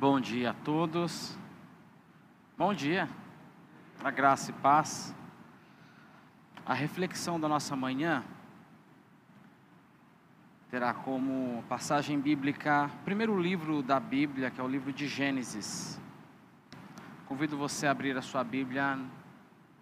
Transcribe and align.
Bom 0.00 0.18
dia 0.18 0.52
a 0.52 0.54
todos. 0.54 1.36
Bom 2.56 2.72
dia. 2.72 3.06
A 4.02 4.10
graça 4.10 4.50
e 4.50 4.54
paz. 4.54 5.14
A 6.64 6.72
reflexão 6.72 7.38
da 7.38 7.46
nossa 7.46 7.76
manhã 7.76 8.24
terá 10.70 10.94
como 10.94 11.62
passagem 11.68 12.18
bíblica 12.18 12.90
o 13.02 13.04
primeiro 13.04 13.38
livro 13.38 13.82
da 13.82 14.00
Bíblia, 14.00 14.50
que 14.50 14.58
é 14.58 14.64
o 14.64 14.68
livro 14.68 14.90
de 14.90 15.06
Gênesis. 15.06 16.00
Convido 17.26 17.58
você 17.58 17.86
a 17.86 17.90
abrir 17.90 18.16
a 18.16 18.22
sua 18.22 18.42
Bíblia 18.42 18.98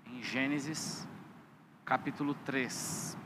em 0.04 0.20
Gênesis, 0.20 1.06
capítulo 1.84 2.34
3. 2.44 3.16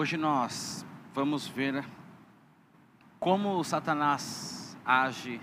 Hoje 0.00 0.16
nós 0.16 0.86
vamos 1.12 1.46
ver 1.46 1.84
como 3.18 3.62
Satanás 3.62 4.74
age, 4.82 5.38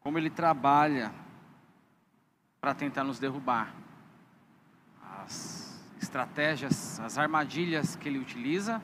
como 0.00 0.16
ele 0.16 0.30
trabalha 0.30 1.12
para 2.58 2.72
tentar 2.72 3.04
nos 3.04 3.18
derrubar, 3.18 3.70
as 5.20 5.86
estratégias, 6.00 6.98
as 7.00 7.18
armadilhas 7.18 7.96
que 7.96 8.08
ele 8.08 8.18
utiliza, 8.18 8.80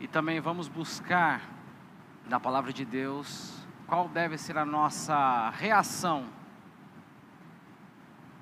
e 0.00 0.08
também 0.08 0.40
vamos 0.40 0.66
buscar 0.66 1.40
na 2.26 2.40
palavra 2.40 2.72
de 2.72 2.84
Deus 2.84 3.64
qual 3.86 4.08
deve 4.08 4.36
ser 4.38 4.58
a 4.58 4.64
nossa 4.64 5.50
reação 5.50 6.26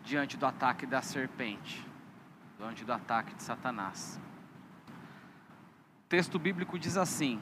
diante 0.03 0.39
do 0.39 0.47
ataque 0.47 0.87
da 0.87 1.03
serpente 1.03 1.90
diante 2.61 2.85
do 2.85 2.93
ataque 2.93 3.35
de 3.35 3.43
Satanás. 3.43 4.21
O 6.05 6.09
texto 6.11 6.39
bíblico 6.39 6.79
diz 6.79 6.95
assim: 6.95 7.41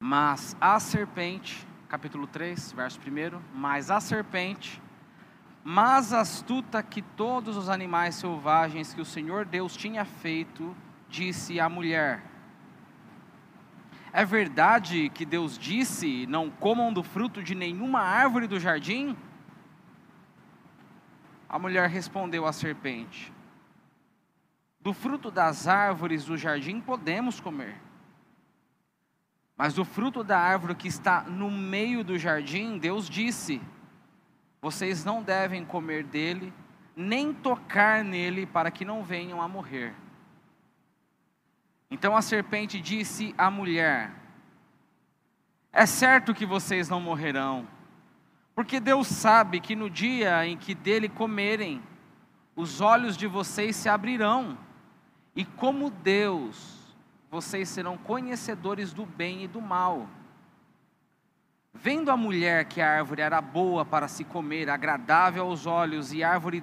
Mas 0.00 0.56
a 0.60 0.80
serpente, 0.80 1.64
capítulo 1.88 2.26
3, 2.26 2.72
verso 2.72 2.98
1, 2.98 3.40
mas 3.54 3.92
a 3.92 4.00
serpente, 4.00 4.82
mais 5.62 6.12
astuta 6.12 6.82
que 6.82 7.00
todos 7.00 7.56
os 7.56 7.68
animais 7.68 8.16
selvagens 8.16 8.92
que 8.92 9.00
o 9.00 9.04
Senhor 9.04 9.44
Deus 9.44 9.76
tinha 9.76 10.04
feito, 10.04 10.76
disse 11.08 11.60
à 11.60 11.68
mulher: 11.68 12.24
É 14.12 14.24
verdade 14.24 15.10
que 15.10 15.24
Deus 15.24 15.56
disse: 15.56 16.26
Não 16.26 16.50
comam 16.50 16.92
do 16.92 17.04
fruto 17.04 17.40
de 17.40 17.54
nenhuma 17.54 18.00
árvore 18.00 18.48
do 18.48 18.58
jardim? 18.58 19.16
A 21.48 21.58
mulher 21.58 21.88
respondeu 21.88 22.44
à 22.44 22.52
serpente: 22.52 23.32
Do 24.80 24.92
fruto 24.92 25.30
das 25.30 25.66
árvores 25.66 26.24
do 26.26 26.36
jardim 26.36 26.80
podemos 26.80 27.40
comer. 27.40 27.80
Mas 29.56 29.74
do 29.74 29.84
fruto 29.84 30.22
da 30.22 30.38
árvore 30.38 30.74
que 30.74 30.86
está 30.86 31.22
no 31.22 31.50
meio 31.50 32.04
do 32.04 32.18
jardim, 32.18 32.76
Deus 32.78 33.08
disse: 33.08 33.60
Vocês 34.60 35.04
não 35.04 35.22
devem 35.22 35.64
comer 35.64 36.04
dele, 36.04 36.52
nem 36.94 37.32
tocar 37.32 38.04
nele, 38.04 38.44
para 38.44 38.70
que 38.70 38.84
não 38.84 39.02
venham 39.02 39.40
a 39.40 39.48
morrer. 39.48 39.94
Então 41.90 42.14
a 42.14 42.20
serpente 42.20 42.78
disse 42.78 43.34
à 43.38 43.50
mulher: 43.50 44.12
É 45.72 45.86
certo 45.86 46.34
que 46.34 46.44
vocês 46.44 46.90
não 46.90 47.00
morrerão 47.00 47.77
porque 48.58 48.80
Deus 48.80 49.06
sabe 49.06 49.60
que 49.60 49.76
no 49.76 49.88
dia 49.88 50.44
em 50.44 50.56
que 50.56 50.74
dele 50.74 51.08
comerem, 51.08 51.80
os 52.56 52.80
olhos 52.80 53.16
de 53.16 53.24
vocês 53.24 53.76
se 53.76 53.88
abrirão, 53.88 54.58
e 55.36 55.44
como 55.44 55.90
Deus, 55.90 56.96
vocês 57.30 57.68
serão 57.68 57.96
conhecedores 57.96 58.92
do 58.92 59.06
bem 59.06 59.44
e 59.44 59.46
do 59.46 59.60
mal. 59.60 60.08
Vendo 61.72 62.10
a 62.10 62.16
mulher 62.16 62.64
que 62.64 62.80
a 62.80 62.98
árvore 62.98 63.22
era 63.22 63.40
boa 63.40 63.84
para 63.84 64.08
se 64.08 64.24
comer, 64.24 64.68
agradável 64.68 65.44
aos 65.44 65.64
olhos 65.64 66.12
e 66.12 66.24
árvore 66.24 66.60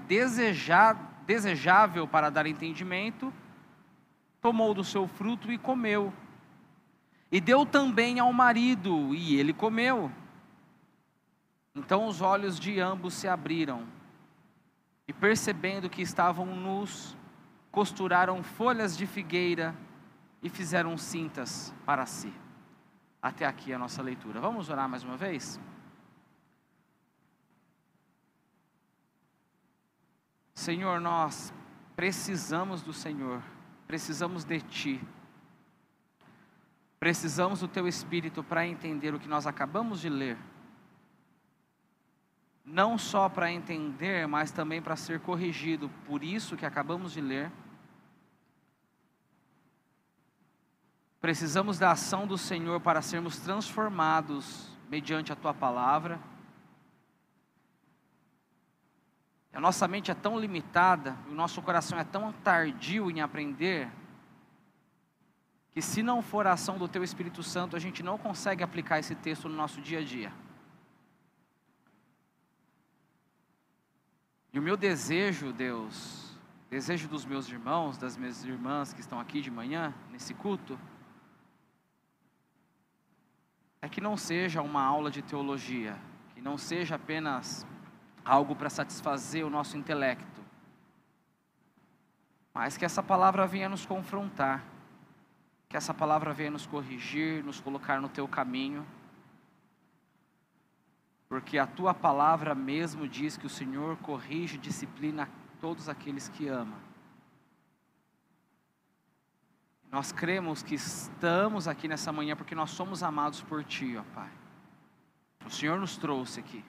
desejável 1.26 2.06
para 2.06 2.30
dar 2.30 2.46
entendimento, 2.46 3.32
tomou 4.42 4.74
do 4.74 4.84
seu 4.84 5.08
fruto 5.08 5.50
e 5.50 5.58
comeu. 5.58 6.12
E 7.32 7.40
deu 7.40 7.66
também 7.66 8.20
ao 8.20 8.34
marido, 8.34 9.16
e 9.16 9.40
ele 9.40 9.54
comeu. 9.54 10.12
Então 11.76 12.08
os 12.08 12.22
olhos 12.22 12.58
de 12.58 12.80
ambos 12.80 13.14
se 13.14 13.28
abriram, 13.28 13.86
e 15.08 15.14
percebendo 15.14 15.90
que 15.90 16.02
estavam 16.02 16.48
nus, 16.56 17.16
costuraram 17.72 18.42
folhas 18.42 18.98
de 18.98 19.06
figueira 19.06 19.76
e 20.42 20.50
fizeram 20.50 20.98
cintas 20.98 21.74
para 21.86 22.06
si. 22.06 22.34
Até 23.22 23.46
aqui 23.46 23.74
a 23.74 23.78
nossa 23.78 24.02
leitura. 24.02 24.40
Vamos 24.40 24.70
orar 24.70 24.88
mais 24.88 25.04
uma 25.04 25.18
vez? 25.18 25.60
Senhor, 30.54 31.00
nós 31.00 31.54
precisamos 31.96 32.82
do 32.82 32.94
Senhor, 32.94 33.44
precisamos 33.86 34.44
de 34.44 34.62
Ti, 34.62 35.02
precisamos 37.00 37.60
do 37.60 37.68
Teu 37.68 37.88
Espírito 37.88 38.44
para 38.44 38.66
entender 38.66 39.14
o 39.14 39.20
que 39.20 39.28
nós 39.28 39.46
acabamos 39.46 40.00
de 40.00 40.10
ler 40.10 40.38
não 42.66 42.98
só 42.98 43.30
para 43.30 43.52
entender, 43.52 44.28
mas 44.28 44.52
também 44.52 44.82
para 44.82 44.96
ser 44.96 45.20
corrigido. 45.20 45.90
Por 46.06 46.24
isso 46.24 46.58
que 46.58 46.66
acabamos 46.66 47.14
de 47.14 47.22
ler. 47.22 47.52
Precisamos 51.22 51.78
da 51.78 51.92
ação 51.92 52.26
do 52.26 52.38
Senhor 52.38 52.80
para 52.82 53.02
sermos 53.02 53.38
transformados 53.38 54.70
mediante 54.90 55.32
a 55.32 55.36
tua 55.36 55.54
palavra. 55.54 56.20
A 59.54 59.60
nossa 59.60 59.88
mente 59.88 60.12
é 60.12 60.14
tão 60.14 60.38
limitada, 60.38 61.16
o 61.30 61.34
nosso 61.34 61.62
coração 61.62 61.98
é 61.98 62.04
tão 62.04 62.34
tardio 62.34 63.10
em 63.10 63.22
aprender, 63.22 63.90
que 65.72 65.82
se 65.82 66.04
não 66.04 66.22
for 66.22 66.46
a 66.46 66.54
ação 66.54 66.78
do 66.78 66.90
teu 66.90 67.04
Espírito 67.04 67.42
Santo, 67.42 67.76
a 67.76 67.80
gente 67.80 68.04
não 68.04 68.18
consegue 68.18 68.64
aplicar 68.64 69.00
esse 69.00 69.16
texto 69.16 69.48
no 69.48 69.56
nosso 69.56 69.82
dia 69.82 70.00
a 70.00 70.04
dia. 70.04 70.45
E 74.56 74.60
o 74.60 74.62
meu 74.62 74.78
desejo, 74.78 75.52
Deus, 75.52 76.34
desejo 76.70 77.10
dos 77.10 77.26
meus 77.26 77.50
irmãos, 77.50 77.98
das 77.98 78.16
minhas 78.16 78.46
irmãs 78.46 78.94
que 78.94 79.02
estão 79.02 79.20
aqui 79.20 79.42
de 79.42 79.52
manhã, 79.52 79.94
nesse 80.10 80.34
culto, 80.34 80.80
é 83.82 83.90
que 83.90 84.00
não 84.00 84.16
seja 84.16 84.62
uma 84.62 84.82
aula 84.82 85.12
de 85.12 85.22
teologia, 85.22 85.98
que 86.34 86.40
não 86.40 86.58
seja 86.58 86.96
apenas 86.96 87.68
algo 88.24 88.56
para 88.56 88.70
satisfazer 88.70 89.46
o 89.46 89.50
nosso 89.50 89.76
intelecto, 89.76 90.42
mas 92.54 92.78
que 92.78 92.86
essa 92.86 93.04
palavra 93.04 93.46
venha 93.46 93.68
nos 93.68 93.86
confrontar, 93.86 94.64
que 95.68 95.76
essa 95.76 95.94
palavra 95.94 96.34
venha 96.34 96.52
nos 96.52 96.66
corrigir, 96.66 97.44
nos 97.44 97.60
colocar 97.60 98.00
no 98.00 98.08
teu 98.08 98.26
caminho 98.26 98.88
porque 101.36 101.60
a 101.60 101.68
tua 101.68 101.94
palavra 101.94 102.56
mesmo 102.56 103.10
diz 103.10 103.36
que 103.36 103.46
o 103.46 103.50
Senhor 103.50 103.98
corrige 103.98 104.56
e 104.56 104.58
disciplina 104.58 105.30
todos 105.60 105.90
aqueles 105.90 106.30
que 106.30 106.48
ama. 106.48 106.78
Nós 109.92 110.14
cremos 110.14 110.64
que 110.64 110.76
estamos 110.76 111.68
aqui 111.68 111.90
nessa 111.90 112.10
manhã 112.10 112.38
porque 112.38 112.56
nós 112.56 112.70
somos 112.70 113.04
amados 113.04 113.42
por 113.42 113.66
Ti, 113.66 113.98
ó 113.98 114.04
Pai. 114.16 114.32
O 115.46 115.50
Senhor 115.50 115.78
nos 115.78 115.98
trouxe 115.98 116.40
aqui. 116.40 116.64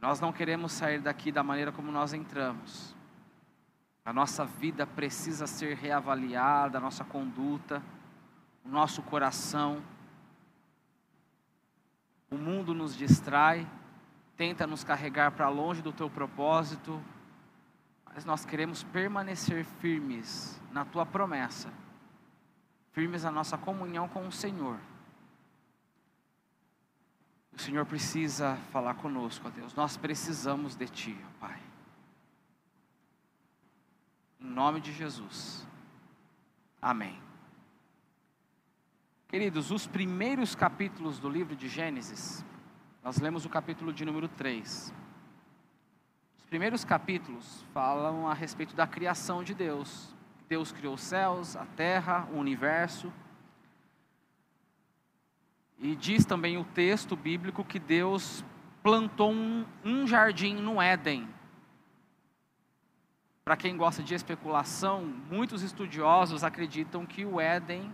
Nós 0.00 0.20
não 0.20 0.32
queremos 0.32 0.70
sair 0.70 1.00
daqui 1.00 1.32
da 1.32 1.42
maneira 1.42 1.72
como 1.72 1.90
nós 1.90 2.12
entramos. 2.12 2.94
A 4.04 4.12
nossa 4.12 4.44
vida 4.44 4.86
precisa 4.86 5.48
ser 5.48 5.74
reavaliada, 5.74 6.78
a 6.78 6.80
nossa 6.80 7.02
conduta, 7.02 7.82
o 8.64 8.68
nosso 8.68 9.02
coração. 9.02 9.82
O 12.30 12.36
mundo 12.36 12.74
nos 12.74 12.96
distrai, 12.96 13.66
tenta 14.36 14.66
nos 14.66 14.84
carregar 14.84 15.32
para 15.32 15.48
longe 15.48 15.82
do 15.82 15.92
teu 15.92 16.10
propósito, 16.10 17.02
mas 18.04 18.24
nós 18.24 18.44
queremos 18.44 18.82
permanecer 18.82 19.64
firmes 19.64 20.60
na 20.72 20.84
tua 20.84 21.06
promessa, 21.06 21.72
firmes 22.92 23.24
na 23.24 23.30
nossa 23.30 23.56
comunhão 23.56 24.08
com 24.08 24.26
o 24.26 24.32
Senhor. 24.32 24.78
O 27.52 27.58
Senhor 27.58 27.84
precisa 27.86 28.56
falar 28.70 28.94
conosco, 28.94 29.48
ó 29.48 29.50
Deus. 29.50 29.74
Nós 29.74 29.96
precisamos 29.96 30.76
de 30.76 30.86
Ti, 30.88 31.16
ó 31.24 31.40
Pai. 31.40 31.68
nome 34.58 34.80
de 34.80 34.92
Jesus. 34.92 35.64
Amém. 36.82 37.27
Queridos, 39.28 39.70
os 39.70 39.86
primeiros 39.86 40.54
capítulos 40.54 41.18
do 41.18 41.28
livro 41.28 41.54
de 41.54 41.68
Gênesis, 41.68 42.42
nós 43.04 43.18
lemos 43.18 43.44
o 43.44 43.50
capítulo 43.50 43.92
de 43.92 44.02
número 44.02 44.26
3. 44.26 44.94
Os 46.38 46.46
primeiros 46.46 46.82
capítulos 46.82 47.62
falam 47.74 48.26
a 48.26 48.32
respeito 48.32 48.74
da 48.74 48.86
criação 48.86 49.44
de 49.44 49.52
Deus. 49.52 50.16
Deus 50.48 50.72
criou 50.72 50.94
os 50.94 51.02
céus, 51.02 51.56
a 51.56 51.66
terra, 51.66 52.26
o 52.32 52.38
universo. 52.38 53.12
E 55.78 55.94
diz 55.94 56.24
também 56.24 56.56
o 56.56 56.64
texto 56.64 57.14
bíblico 57.14 57.62
que 57.62 57.78
Deus 57.78 58.42
plantou 58.82 59.30
um, 59.30 59.66
um 59.84 60.06
jardim 60.06 60.54
no 60.54 60.80
Éden. 60.80 61.28
Para 63.44 63.58
quem 63.58 63.76
gosta 63.76 64.02
de 64.02 64.14
especulação, 64.14 65.04
muitos 65.30 65.60
estudiosos 65.60 66.42
acreditam 66.42 67.04
que 67.04 67.26
o 67.26 67.38
Éden 67.38 67.92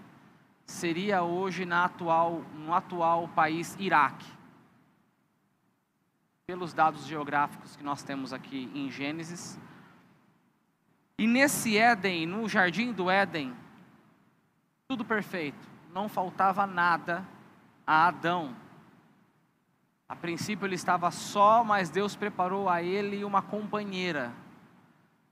seria 0.67 1.23
hoje 1.23 1.65
na 1.65 1.85
atual, 1.85 2.43
no 2.55 2.73
atual 2.73 3.29
país 3.29 3.77
Iraque. 3.79 4.27
Pelos 6.47 6.73
dados 6.73 7.07
geográficos 7.07 7.77
que 7.77 7.83
nós 7.83 8.03
temos 8.03 8.33
aqui 8.33 8.71
em 8.75 8.91
Gênesis. 8.91 9.59
E 11.19 11.27
nesse 11.27 11.79
Éden, 11.79 12.27
no 12.27 12.49
jardim 12.49 12.93
do 12.93 13.11
Éden, 13.11 13.55
tudo 14.89 15.05
perfeito, 15.05 15.69
não 15.93 16.09
faltava 16.09 16.67
nada 16.67 17.27
a 17.87 18.09
Adão. 18.09 18.55
A 20.09 20.15
princípio 20.15 20.67
ele 20.67 20.75
estava 20.75 21.11
só, 21.11 21.65
mas 21.65 21.89
Deus 21.89 22.15
preparou 22.15 22.69
a 22.69 22.83
ele 22.83 23.25
uma 23.25 23.41
companheira, 23.41 24.33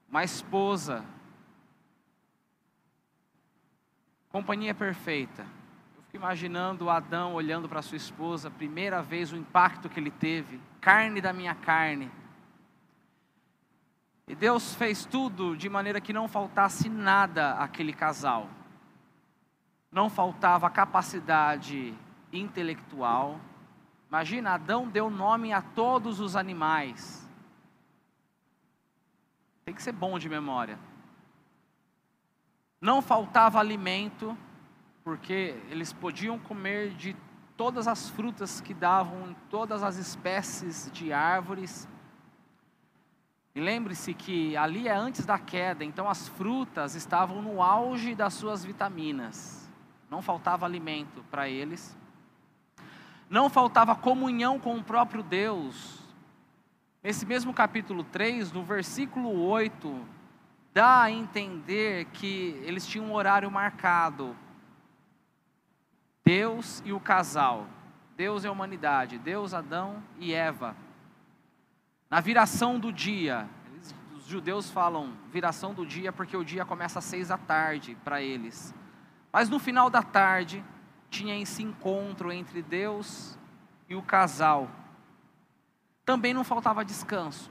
uma 0.08 0.24
esposa, 0.24 1.04
Companhia 4.32 4.74
perfeita. 4.74 5.42
Eu 5.94 6.02
fico 6.04 6.16
imaginando 6.16 6.88
Adão 6.88 7.34
olhando 7.34 7.68
para 7.68 7.82
sua 7.82 7.98
esposa, 7.98 8.50
primeira 8.50 9.02
vez 9.02 9.30
o 9.30 9.36
impacto 9.36 9.90
que 9.90 10.00
ele 10.00 10.10
teve, 10.10 10.58
carne 10.80 11.20
da 11.20 11.34
minha 11.34 11.54
carne. 11.54 12.10
E 14.26 14.34
Deus 14.34 14.74
fez 14.74 15.04
tudo 15.04 15.54
de 15.54 15.68
maneira 15.68 16.00
que 16.00 16.14
não 16.14 16.26
faltasse 16.26 16.88
nada 16.88 17.52
àquele 17.58 17.92
casal. 17.92 18.48
Não 19.90 20.08
faltava 20.08 20.70
capacidade 20.70 21.94
intelectual. 22.32 23.38
Imagina, 24.08 24.52
Adão 24.54 24.88
deu 24.88 25.10
nome 25.10 25.52
a 25.52 25.60
todos 25.60 26.20
os 26.20 26.36
animais. 26.36 27.28
Tem 29.66 29.74
que 29.74 29.82
ser 29.82 29.92
bom 29.92 30.18
de 30.18 30.30
memória 30.30 30.78
não 32.82 33.00
faltava 33.00 33.60
alimento, 33.60 34.36
porque 35.04 35.56
eles 35.70 35.92
podiam 35.92 36.36
comer 36.36 36.90
de 36.90 37.14
todas 37.56 37.86
as 37.86 38.10
frutas 38.10 38.60
que 38.60 38.74
davam 38.74 39.30
em 39.30 39.36
todas 39.48 39.84
as 39.84 39.96
espécies 39.98 40.90
de 40.92 41.12
árvores. 41.12 41.88
E 43.54 43.60
lembre-se 43.60 44.12
que 44.12 44.56
ali 44.56 44.88
é 44.88 44.96
antes 44.96 45.24
da 45.24 45.38
queda, 45.38 45.84
então 45.84 46.08
as 46.08 46.26
frutas 46.26 46.96
estavam 46.96 47.40
no 47.40 47.62
auge 47.62 48.16
das 48.16 48.34
suas 48.34 48.64
vitaminas. 48.64 49.70
Não 50.10 50.20
faltava 50.20 50.66
alimento 50.66 51.24
para 51.30 51.48
eles. 51.48 51.96
Não 53.30 53.48
faltava 53.48 53.94
comunhão 53.94 54.58
com 54.58 54.76
o 54.76 54.82
próprio 54.82 55.22
Deus. 55.22 56.00
Nesse 57.00 57.24
mesmo 57.24 57.54
capítulo 57.54 58.02
3, 58.02 58.50
no 58.50 58.64
versículo 58.64 59.40
8, 59.40 60.04
dá 60.72 61.02
a 61.02 61.10
entender 61.10 62.06
que 62.06 62.60
eles 62.64 62.86
tinham 62.86 63.06
um 63.06 63.14
horário 63.14 63.50
marcado. 63.50 64.36
Deus 66.24 66.82
e 66.84 66.92
o 66.92 67.00
casal, 67.00 67.66
Deus 68.16 68.44
e 68.44 68.46
a 68.46 68.52
humanidade, 68.52 69.18
Deus, 69.18 69.52
Adão 69.52 70.02
e 70.18 70.32
Eva. 70.32 70.76
Na 72.08 72.20
viração 72.20 72.78
do 72.78 72.92
dia, 72.92 73.48
os 74.14 74.24
judeus 74.26 74.70
falam 74.70 75.16
viração 75.30 75.74
do 75.74 75.84
dia 75.84 76.12
porque 76.12 76.36
o 76.36 76.44
dia 76.44 76.64
começa 76.64 77.00
às 77.00 77.04
seis 77.04 77.28
da 77.28 77.38
tarde 77.38 77.96
para 78.04 78.22
eles. 78.22 78.74
Mas 79.32 79.48
no 79.48 79.58
final 79.58 79.90
da 79.90 80.02
tarde 80.02 80.64
tinha 81.10 81.38
esse 81.40 81.62
encontro 81.62 82.30
entre 82.30 82.62
Deus 82.62 83.38
e 83.88 83.94
o 83.94 84.02
casal. 84.02 84.70
Também 86.04 86.32
não 86.32 86.44
faltava 86.44 86.84
descanso. 86.84 87.50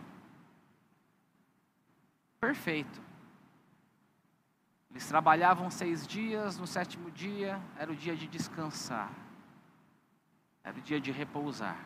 Perfeito. 2.40 3.11
Eles 4.92 5.08
trabalhavam 5.08 5.72
seis 5.72 6.06
dias, 6.06 6.58
no 6.58 6.68
sétimo 6.68 7.10
dia 7.10 7.62
era 7.78 7.92
o 7.92 7.96
dia 7.96 8.16
de 8.16 8.28
descansar, 8.28 9.12
era 10.64 10.78
o 10.78 10.82
dia 10.82 11.00
de 11.00 11.12
repousar. 11.12 11.78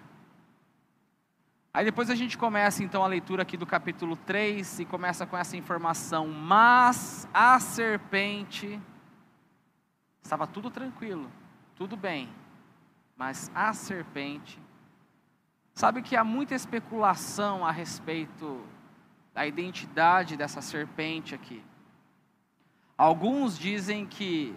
Aí 1.72 1.84
depois 1.86 2.10
a 2.10 2.16
gente 2.16 2.38
começa 2.38 2.84
então 2.84 3.04
a 3.04 3.08
leitura 3.08 3.44
aqui 3.44 3.58
do 3.58 3.66
capítulo 3.66 4.16
3 4.16 4.80
e 4.80 4.86
começa 4.86 5.26
com 5.28 5.38
essa 5.38 5.56
informação: 5.56 6.28
Mas 6.28 7.28
a 7.34 7.60
serpente, 7.60 8.82
estava 10.24 10.48
tudo 10.48 10.72
tranquilo, 10.72 11.30
tudo 11.76 11.96
bem, 11.96 12.30
mas 13.16 13.52
a 13.54 13.72
serpente, 13.74 14.60
sabe 15.74 16.02
que 16.02 16.16
há 16.16 16.24
muita 16.24 16.56
especulação 16.56 17.66
a 17.66 17.72
respeito 17.72 18.66
da 19.34 19.46
identidade 19.46 20.38
dessa 20.38 20.62
serpente 20.62 21.36
aqui. 21.36 21.62
Alguns 22.98 23.58
dizem 23.58 24.06
que 24.06 24.56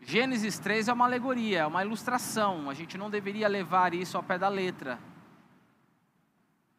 Gênesis 0.00 0.58
3 0.58 0.88
é 0.88 0.92
uma 0.92 1.04
alegoria, 1.04 1.60
é 1.60 1.66
uma 1.66 1.84
ilustração, 1.84 2.70
a 2.70 2.74
gente 2.74 2.96
não 2.96 3.10
deveria 3.10 3.46
levar 3.46 3.94
isso 3.94 4.16
ao 4.16 4.22
pé 4.22 4.38
da 4.38 4.48
letra. 4.48 4.98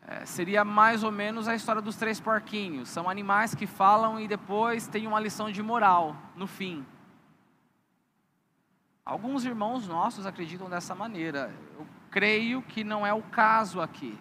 É, 0.07 0.25
seria 0.25 0.63
mais 0.63 1.03
ou 1.03 1.11
menos 1.11 1.47
a 1.47 1.55
história 1.55 1.81
dos 1.81 1.95
três 1.95 2.19
porquinhos. 2.19 2.89
São 2.89 3.09
animais 3.09 3.55
que 3.55 3.65
falam 3.65 4.19
e 4.19 4.27
depois 4.27 4.87
tem 4.87 5.07
uma 5.07 5.19
lição 5.19 5.51
de 5.51 5.63
moral 5.63 6.15
no 6.35 6.45
fim. 6.45 6.85
Alguns 9.03 9.45
irmãos 9.45 9.87
nossos 9.87 10.25
acreditam 10.25 10.69
dessa 10.69 10.93
maneira. 10.93 11.51
Eu 11.77 11.87
creio 12.11 12.61
que 12.61 12.83
não 12.83 13.05
é 13.05 13.13
o 13.13 13.21
caso 13.21 13.81
aqui 13.81 14.17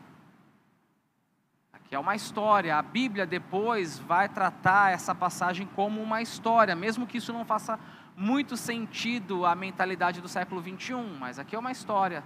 que 1.85 1.95
é 1.95 1.99
uma 1.99 2.15
história. 2.15 2.77
A 2.77 2.83
Bíblia 2.83 3.27
depois 3.27 3.99
vai 3.99 4.29
tratar 4.29 4.93
essa 4.93 5.15
passagem 5.15 5.67
como 5.67 6.03
uma 6.03 6.23
história, 6.23 6.75
mesmo 6.75 7.07
que 7.07 7.19
isso 7.19 7.33
não 7.33 7.45
faça 7.45 7.79
muito 8.17 8.57
sentido 8.57 9.45
à 9.45 9.55
mentalidade 9.55 10.21
do 10.21 10.29
século 10.29 10.61
21, 10.61 11.19
mas 11.19 11.39
aqui 11.39 11.57
é 11.57 11.59
uma 11.59 11.73
história. 11.73 12.25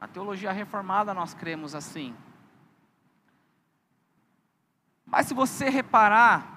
Na 0.00 0.08
teologia 0.08 0.52
reformada 0.52 1.12
nós 1.12 1.34
cremos 1.34 1.74
assim. 1.74 2.14
Mas 5.04 5.26
se 5.26 5.34
você 5.34 5.68
reparar, 5.68 6.52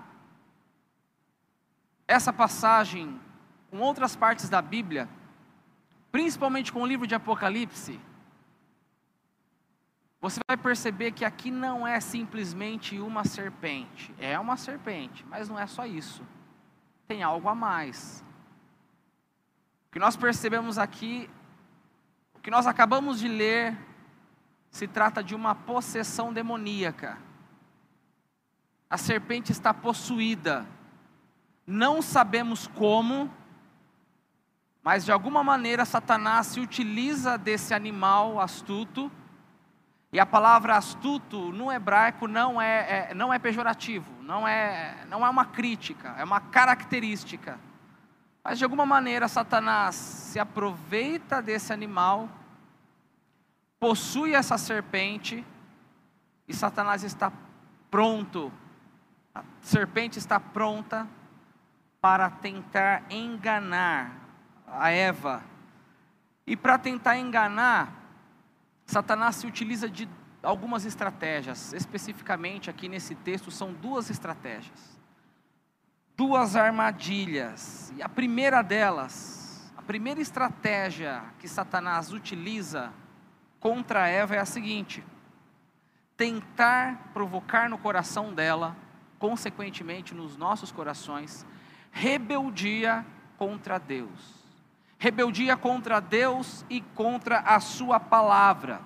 essa 2.08 2.32
passagem 2.32 3.20
com 3.70 3.80
outras 3.80 4.16
partes 4.16 4.48
da 4.48 4.62
Bíblia, 4.62 5.10
principalmente 6.12 6.72
com 6.72 6.82
o 6.82 6.86
livro 6.86 7.08
de 7.08 7.16
Apocalipse, 7.16 8.00
você 10.22 10.40
vai 10.48 10.58
perceber 10.58 11.12
que 11.12 11.24
aqui 11.24 11.52
não 11.52 11.86
é 11.86 12.00
simplesmente 12.00 13.00
uma 13.00 13.24
serpente. 13.24 14.14
É 14.18 14.40
uma 14.40 14.58
serpente, 14.58 15.26
mas 15.30 15.50
não 15.50 15.60
é 15.60 15.68
só 15.68 15.86
isso. 15.86 16.26
Tem 17.08 17.22
algo 17.22 17.48
a 17.48 17.56
mais. 17.56 18.24
O 19.88 19.92
que 19.92 20.00
nós 20.00 20.16
percebemos 20.16 20.78
aqui, 20.78 21.30
o 22.34 22.40
que 22.40 22.50
nós 22.50 22.66
acabamos 22.66 23.20
de 23.20 23.28
ler, 23.28 23.78
se 24.70 24.88
trata 24.88 25.24
de 25.24 25.36
uma 25.36 25.56
possessão 25.56 26.34
demoníaca. 26.34 27.18
A 28.90 28.98
serpente 28.98 29.52
está 29.52 29.74
possuída. 29.74 30.66
Não 31.66 32.02
sabemos 32.02 32.68
como, 32.68 33.32
mas 34.84 35.06
de 35.06 35.12
alguma 35.12 35.44
maneira 35.44 35.86
Satanás 35.86 36.48
se 36.48 36.60
utiliza 36.60 37.38
desse 37.38 37.74
animal 37.74 38.40
astuto 38.40 39.12
e 40.16 40.20
a 40.20 40.26
palavra 40.26 40.78
astuto 40.78 41.52
no 41.52 41.70
hebraico 41.70 42.26
não 42.26 42.62
é, 42.62 43.10
é, 43.10 43.14
não 43.14 43.34
é 43.34 43.38
pejorativo, 43.38 44.10
não 44.22 44.48
é, 44.48 45.04
não 45.10 45.26
é 45.26 45.30
uma 45.30 45.44
crítica, 45.44 46.16
é 46.18 46.24
uma 46.24 46.40
característica. 46.40 47.60
Mas 48.42 48.58
de 48.58 48.64
alguma 48.64 48.86
maneira 48.86 49.28
Satanás 49.28 49.94
se 49.96 50.40
aproveita 50.40 51.42
desse 51.42 51.74
animal, 51.74 52.30
possui 53.78 54.34
essa 54.34 54.58
serpente, 54.58 55.46
e 56.48 56.54
Satanás 56.54 57.04
está 57.04 57.30
pronto, 57.92 58.54
a 59.34 59.44
serpente 59.60 60.18
está 60.18 60.40
pronta 60.40 61.06
para 62.00 62.30
tentar 62.30 63.04
enganar 63.10 64.14
a 64.66 64.90
Eva. 64.92 65.44
E 66.48 66.56
para 66.56 66.78
tentar 66.78 67.18
enganar, 67.18 68.05
Satanás 68.86 69.38
se 69.38 69.48
utiliza 69.48 69.90
de 69.90 70.08
algumas 70.44 70.86
estratégias, 70.86 71.74
especificamente 71.74 72.70
aqui 72.70 72.88
nesse 72.88 73.16
texto 73.16 73.50
são 73.50 73.74
duas 73.74 74.10
estratégias. 74.10 74.96
duas 76.18 76.56
armadilhas. 76.56 77.92
E 77.98 78.02
a 78.02 78.08
primeira 78.08 78.62
delas, 78.62 79.72
a 79.76 79.82
primeira 79.82 80.22
estratégia 80.22 81.24
que 81.40 81.48
Satanás 81.48 82.14
utiliza 82.14 82.94
contra 83.60 84.08
Eva 84.08 84.36
é 84.36 84.40
a 84.40 84.46
seguinte: 84.46 85.04
tentar 86.16 87.10
provocar 87.14 87.70
no 87.70 87.78
coração 87.78 88.34
dela, 88.34 88.76
consequentemente 89.20 90.14
nos 90.14 90.38
nossos 90.38 90.72
corações, 90.72 91.46
rebeldia 91.92 93.06
contra 93.38 93.78
Deus. 93.78 94.45
Rebeldia 94.98 95.58
contra 95.58 96.00
Deus 96.00 96.66
e 96.70 96.82
contra 96.82 97.40
a 97.40 97.60
Sua 97.60 98.00
palavra. 98.00 98.82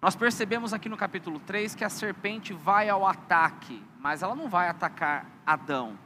Nós 0.00 0.16
percebemos 0.16 0.72
aqui 0.72 0.88
no 0.88 0.96
capítulo 0.96 1.38
3 1.40 1.74
que 1.74 1.84
a 1.84 1.88
serpente 1.88 2.52
vai 2.52 2.88
ao 2.88 3.06
ataque, 3.06 3.82
mas 4.00 4.22
ela 4.22 4.34
não 4.34 4.48
vai 4.48 4.68
atacar 4.68 5.26
Adão. 5.46 5.96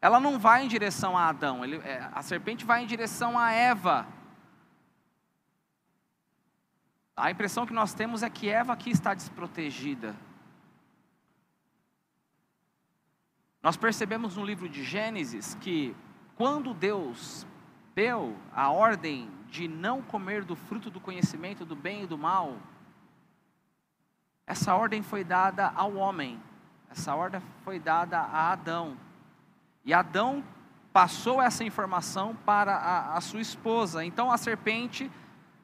Ela 0.00 0.20
não 0.20 0.38
vai 0.38 0.64
em 0.64 0.68
direção 0.68 1.16
a 1.16 1.28
Adão, 1.28 1.64
ele, 1.64 1.76
é, 1.76 2.06
a 2.12 2.22
serpente 2.22 2.64
vai 2.66 2.82
em 2.82 2.86
direção 2.86 3.38
a 3.38 3.50
Eva. 3.50 4.06
A 7.16 7.30
impressão 7.30 7.64
que 7.64 7.72
nós 7.72 7.94
temos 7.94 8.22
é 8.22 8.28
que 8.28 8.50
Eva 8.50 8.74
aqui 8.74 8.90
está 8.90 9.14
desprotegida. 9.14 10.14
Nós 13.62 13.78
percebemos 13.78 14.36
no 14.36 14.44
livro 14.44 14.68
de 14.68 14.84
Gênesis 14.84 15.54
que 15.54 15.96
quando 16.36 16.74
Deus 16.74 17.46
deu 17.94 18.36
a 18.52 18.70
ordem 18.70 19.30
de 19.48 19.68
não 19.68 20.02
comer 20.02 20.44
do 20.44 20.56
fruto 20.56 20.90
do 20.90 21.00
conhecimento 21.00 21.64
do 21.64 21.76
bem 21.76 22.02
e 22.02 22.06
do 22.06 22.18
mal, 22.18 22.56
essa 24.46 24.74
ordem 24.74 25.02
foi 25.02 25.24
dada 25.24 25.72
ao 25.74 25.94
homem, 25.94 26.40
essa 26.90 27.14
ordem 27.14 27.40
foi 27.62 27.78
dada 27.78 28.18
a 28.18 28.52
Adão. 28.52 28.96
E 29.84 29.94
Adão 29.94 30.44
passou 30.92 31.40
essa 31.40 31.64
informação 31.64 32.36
para 32.44 32.74
a, 32.74 33.16
a 33.16 33.20
sua 33.20 33.40
esposa. 33.40 34.04
Então 34.04 34.30
a 34.30 34.36
serpente, 34.36 35.10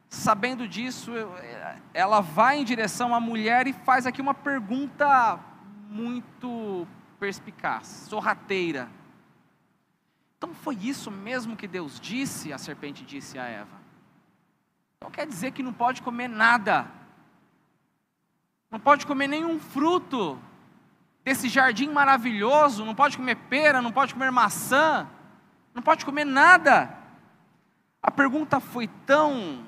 sabendo 0.08 0.66
disso, 0.66 1.12
ela 1.92 2.20
vai 2.20 2.58
em 2.58 2.64
direção 2.64 3.14
à 3.14 3.20
mulher 3.20 3.66
e 3.66 3.72
faz 3.72 4.06
aqui 4.06 4.20
uma 4.20 4.34
pergunta 4.34 5.38
muito 5.88 6.86
perspicaz, 7.18 8.06
sorrateira. 8.08 8.88
Então 10.40 10.54
foi 10.54 10.74
isso 10.74 11.10
mesmo 11.10 11.54
que 11.54 11.68
Deus 11.68 12.00
disse, 12.00 12.50
a 12.50 12.56
serpente 12.56 13.04
disse 13.04 13.38
a 13.38 13.44
Eva. 13.44 13.76
Então 14.96 15.10
quer 15.10 15.26
dizer 15.26 15.50
que 15.50 15.62
não 15.62 15.70
pode 15.70 16.00
comer 16.00 16.28
nada, 16.28 16.90
não 18.70 18.80
pode 18.80 19.06
comer 19.06 19.26
nenhum 19.26 19.60
fruto 19.60 20.40
desse 21.22 21.46
jardim 21.46 21.90
maravilhoso, 21.90 22.86
não 22.86 22.94
pode 22.94 23.18
comer 23.18 23.34
pera, 23.34 23.82
não 23.82 23.92
pode 23.92 24.14
comer 24.14 24.30
maçã, 24.30 25.06
não 25.74 25.82
pode 25.82 26.06
comer 26.06 26.24
nada. 26.24 26.98
A 28.02 28.10
pergunta 28.10 28.60
foi 28.60 28.88
tão 29.04 29.66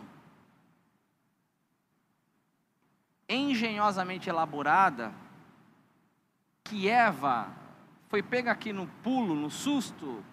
engenhosamente 3.29 4.31
elaborada 4.31 5.13
que 6.65 6.89
Eva 6.89 7.51
foi 8.09 8.23
pega 8.23 8.51
aqui 8.51 8.73
no 8.73 8.87
pulo, 8.87 9.35
no 9.35 9.51
susto, 9.51 10.25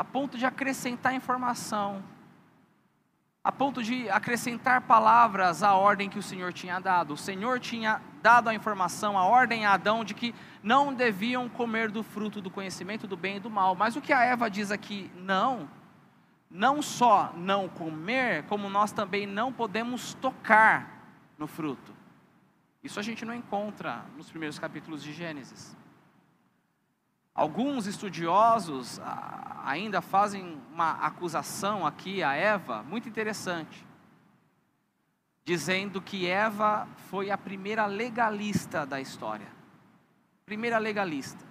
a 0.00 0.04
ponto 0.04 0.38
de 0.38 0.46
acrescentar 0.46 1.12
informação, 1.12 2.02
a 3.44 3.52
ponto 3.52 3.82
de 3.82 4.08
acrescentar 4.08 4.80
palavras 4.80 5.62
à 5.62 5.74
ordem 5.74 6.08
que 6.08 6.18
o 6.18 6.22
Senhor 6.22 6.54
tinha 6.54 6.80
dado. 6.80 7.12
O 7.12 7.18
Senhor 7.18 7.60
tinha 7.60 8.00
dado 8.22 8.48
a 8.48 8.54
informação, 8.54 9.18
a 9.18 9.26
ordem 9.26 9.66
a 9.66 9.74
Adão 9.74 10.02
de 10.02 10.14
que 10.14 10.34
não 10.62 10.94
deviam 10.94 11.50
comer 11.50 11.90
do 11.90 12.02
fruto 12.02 12.40
do 12.40 12.50
conhecimento 12.50 13.06
do 13.06 13.14
bem 13.14 13.36
e 13.36 13.40
do 13.40 13.50
mal. 13.50 13.74
Mas 13.74 13.94
o 13.94 14.00
que 14.00 14.10
a 14.10 14.24
Eva 14.24 14.48
diz 14.48 14.70
aqui, 14.70 15.10
não, 15.16 15.68
não 16.50 16.80
só 16.80 17.34
não 17.36 17.68
comer, 17.68 18.44
como 18.44 18.70
nós 18.70 18.92
também 18.92 19.26
não 19.26 19.52
podemos 19.52 20.14
tocar 20.14 21.12
no 21.36 21.46
fruto. 21.46 21.94
Isso 22.82 22.98
a 22.98 23.02
gente 23.02 23.26
não 23.26 23.34
encontra 23.34 24.06
nos 24.16 24.30
primeiros 24.30 24.58
capítulos 24.58 25.02
de 25.02 25.12
Gênesis. 25.12 25.76
Alguns 27.34 27.86
estudiosos 27.86 28.98
ainda 29.64 30.00
fazem 30.00 30.60
uma 30.72 30.92
acusação 30.92 31.86
aqui 31.86 32.22
a 32.22 32.34
Eva, 32.34 32.82
muito 32.82 33.08
interessante, 33.08 33.86
dizendo 35.44 36.00
que 36.00 36.26
Eva 36.26 36.88
foi 37.08 37.30
a 37.30 37.38
primeira 37.38 37.86
legalista 37.86 38.86
da 38.86 39.00
história. 39.00 39.48
Primeira 40.44 40.78
legalista. 40.78 41.44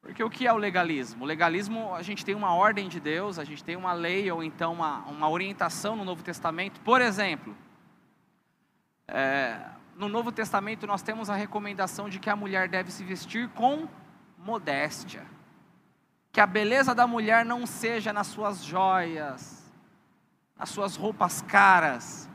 Porque 0.00 0.22
o 0.22 0.28
que 0.28 0.46
é 0.46 0.52
o 0.52 0.58
legalismo? 0.58 1.24
O 1.24 1.26
legalismo, 1.26 1.94
a 1.94 2.02
gente 2.02 2.24
tem 2.24 2.34
uma 2.34 2.54
ordem 2.54 2.88
de 2.88 3.00
Deus, 3.00 3.38
a 3.38 3.44
gente 3.44 3.64
tem 3.64 3.74
uma 3.74 3.94
lei 3.94 4.30
ou 4.30 4.42
então 4.42 4.74
uma, 4.74 4.98
uma 5.06 5.30
orientação 5.30 5.96
no 5.96 6.04
Novo 6.04 6.22
Testamento. 6.22 6.78
Por 6.82 7.00
exemplo, 7.00 7.56
é, 9.08 9.58
no 9.96 10.08
Novo 10.08 10.30
Testamento 10.30 10.86
nós 10.86 11.02
temos 11.02 11.30
a 11.30 11.34
recomendação 11.34 12.08
de 12.08 12.18
que 12.18 12.28
a 12.28 12.36
mulher 12.36 12.68
deve 12.68 12.90
se 12.90 13.02
vestir 13.02 13.48
com 13.50 13.88
modéstia. 14.36 15.24
Que 16.34 16.40
a 16.40 16.46
beleza 16.48 16.92
da 16.96 17.06
mulher 17.06 17.44
não 17.44 17.64
seja 17.64 18.12
nas 18.12 18.26
suas 18.26 18.64
joias, 18.64 19.72
nas 20.58 20.68
suas 20.68 20.96
roupas 20.96 21.40
caras, 21.42 22.28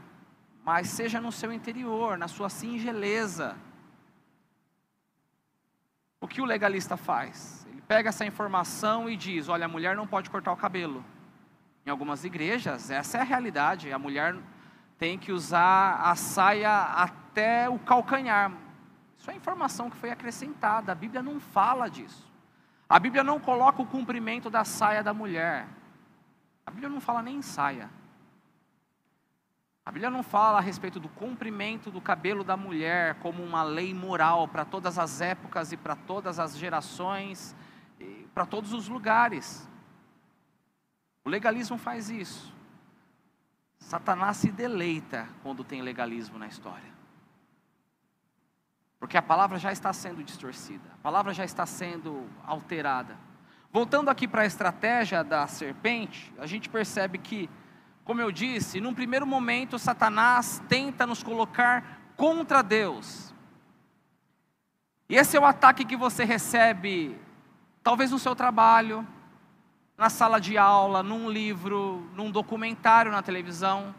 mas 0.63 0.87
seja 0.87 1.19
no 1.19 1.33
seu 1.33 1.51
interior, 1.51 2.17
na 2.17 2.29
sua 2.29 2.47
singeleza. 2.47 3.57
O 6.21 6.29
que 6.29 6.39
o 6.39 6.45
legalista 6.45 6.95
faz? 6.95 7.67
Ele 7.69 7.81
pega 7.81 8.07
essa 8.07 8.25
informação 8.25 9.09
e 9.09 9.17
diz: 9.17 9.49
olha, 9.49 9.65
a 9.65 9.67
mulher 9.67 9.97
não 9.97 10.07
pode 10.07 10.29
cortar 10.29 10.53
o 10.53 10.57
cabelo. 10.57 11.03
Em 11.85 11.89
algumas 11.89 12.23
igrejas, 12.23 12.89
essa 12.89 13.17
é 13.17 13.21
a 13.21 13.25
realidade. 13.25 13.91
A 13.91 13.99
mulher 13.99 14.33
tem 14.97 15.19
que 15.19 15.33
usar 15.33 15.99
a 16.01 16.15
saia 16.15 16.83
até 16.83 17.67
o 17.67 17.77
calcanhar. 17.77 18.53
Isso 19.17 19.29
é 19.29 19.35
informação 19.35 19.89
que 19.89 19.97
foi 19.97 20.09
acrescentada. 20.09 20.93
A 20.93 20.95
Bíblia 20.95 21.21
não 21.21 21.37
fala 21.37 21.89
disso. 21.89 22.28
A 22.89 22.97
Bíblia 22.97 23.23
não 23.23 23.39
coloca 23.39 23.83
o 23.83 23.85
cumprimento 23.85 24.49
da 24.49 24.65
saia 24.65 25.03
da 25.03 25.13
mulher. 25.13 25.67
A 26.65 26.71
Bíblia 26.71 26.89
não 26.89 26.99
fala 26.99 27.21
nem 27.21 27.37
em 27.37 27.41
saia. 27.43 27.87
A 29.85 29.91
Bíblia 29.91 30.09
não 30.09 30.23
fala 30.23 30.57
a 30.57 30.61
respeito 30.61 30.99
do 30.99 31.07
cumprimento 31.07 31.91
do 31.91 32.01
cabelo 32.01 32.43
da 32.43 32.57
mulher 32.57 33.15
como 33.19 33.43
uma 33.43 33.61
lei 33.61 33.93
moral 33.93 34.47
para 34.47 34.65
todas 34.65 34.97
as 34.97 35.21
épocas 35.21 35.71
e 35.71 35.77
para 35.77 35.95
todas 35.95 36.39
as 36.39 36.57
gerações, 36.57 37.55
para 38.33 38.45
todos 38.45 38.73
os 38.73 38.87
lugares. 38.87 39.69
O 41.23 41.29
legalismo 41.29 41.77
faz 41.77 42.09
isso. 42.09 42.51
Satanás 43.77 44.37
se 44.37 44.51
deleita 44.51 45.27
quando 45.43 45.63
tem 45.63 45.81
legalismo 45.81 46.37
na 46.39 46.47
história. 46.47 46.98
Porque 48.99 49.17
a 49.17 49.21
palavra 49.21 49.57
já 49.57 49.71
está 49.71 49.93
sendo 49.93 50.23
distorcida, 50.23 50.89
a 50.93 50.97
palavra 50.97 51.33
já 51.33 51.45
está 51.45 51.65
sendo 51.65 52.29
alterada. 52.45 53.17
Voltando 53.71 54.09
aqui 54.09 54.27
para 54.27 54.41
a 54.41 54.45
estratégia 54.45 55.23
da 55.23 55.47
serpente, 55.47 56.33
a 56.37 56.45
gente 56.45 56.67
percebe 56.67 57.17
que, 57.17 57.49
como 58.03 58.19
eu 58.19 58.31
disse, 58.31 58.81
num 58.81 58.93
primeiro 58.93 59.25
momento, 59.25 59.79
Satanás 59.79 60.61
tenta 60.67 61.07
nos 61.07 61.23
colocar 61.23 62.11
contra 62.17 62.61
Deus. 62.61 63.33
E 65.07 65.15
esse 65.15 65.37
é 65.37 65.39
o 65.39 65.45
ataque 65.45 65.85
que 65.85 65.95
você 65.95 66.25
recebe, 66.25 67.17
talvez 67.81 68.11
no 68.11 68.19
seu 68.19 68.35
trabalho, 68.35 69.07
na 69.97 70.09
sala 70.09 70.39
de 70.39 70.57
aula, 70.57 71.01
num 71.01 71.29
livro, 71.29 72.09
num 72.15 72.29
documentário 72.29 73.11
na 73.11 73.21
televisão. 73.21 73.95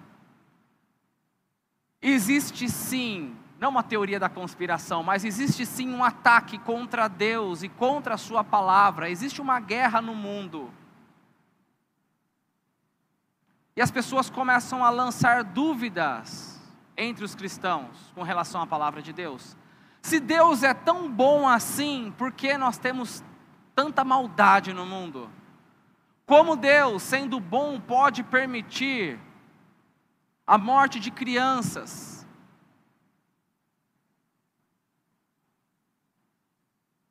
Existe 2.03 2.69
sim 2.69 3.37
não 3.61 3.69
uma 3.69 3.83
teoria 3.83 4.19
da 4.19 4.31
conspiração, 4.31 5.03
mas 5.03 5.23
existe 5.23 5.67
sim 5.67 5.93
um 5.93 6.03
ataque 6.03 6.59
contra 6.59 7.07
Deus 7.07 7.63
e 7.63 7.69
contra 7.69 8.15
a 8.15 8.19
Sua 8.19 8.43
palavra, 8.43 9.11
existe 9.11 9.39
uma 9.39 9.61
guerra 9.61 10.01
no 10.01 10.15
mundo. 10.15 10.73
E 13.77 13.83
as 13.83 13.91
pessoas 13.91 14.31
começam 14.31 14.83
a 14.83 14.89
lançar 14.89 15.45
dúvidas 15.45 16.59
entre 16.97 17.23
os 17.23 17.35
cristãos 17.35 18.11
com 18.15 18.23
relação 18.23 18.63
à 18.63 18.67
palavra 18.67 19.03
de 19.03 19.13
Deus. 19.13 19.55
Se 20.01 20.19
Deus 20.19 20.63
é 20.63 20.73
tão 20.73 21.11
bom 21.11 21.47
assim, 21.47 22.15
por 22.17 22.33
que 22.33 22.57
nós 22.57 22.79
temos 22.79 23.23
tanta 23.75 24.03
maldade 24.03 24.73
no 24.73 24.87
mundo? 24.87 25.31
Como 26.25 26.57
Deus, 26.57 27.03
sendo 27.03 27.39
bom, 27.39 27.79
pode 27.79 28.23
permitir 28.23 29.21
a 30.47 30.57
morte 30.57 30.99
de 30.99 31.11
crianças? 31.11 32.10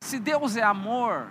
Se 0.09 0.17
Deus 0.17 0.57
é 0.57 0.63
amor, 0.63 1.29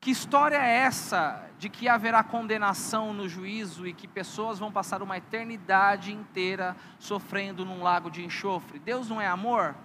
que 0.00 0.10
história 0.10 0.56
é 0.56 0.78
essa 0.78 1.48
de 1.60 1.68
que 1.68 1.88
haverá 1.88 2.24
condenação 2.24 3.12
no 3.12 3.28
juízo 3.28 3.86
e 3.86 3.92
que 3.92 4.08
pessoas 4.08 4.58
vão 4.58 4.72
passar 4.72 5.00
uma 5.00 5.16
eternidade 5.16 6.12
inteira 6.12 6.76
sofrendo 6.98 7.64
num 7.64 7.80
lago 7.80 8.10
de 8.10 8.24
enxofre? 8.24 8.80
Deus 8.80 9.08
não 9.08 9.20
é 9.20 9.28
amor? 9.28 9.76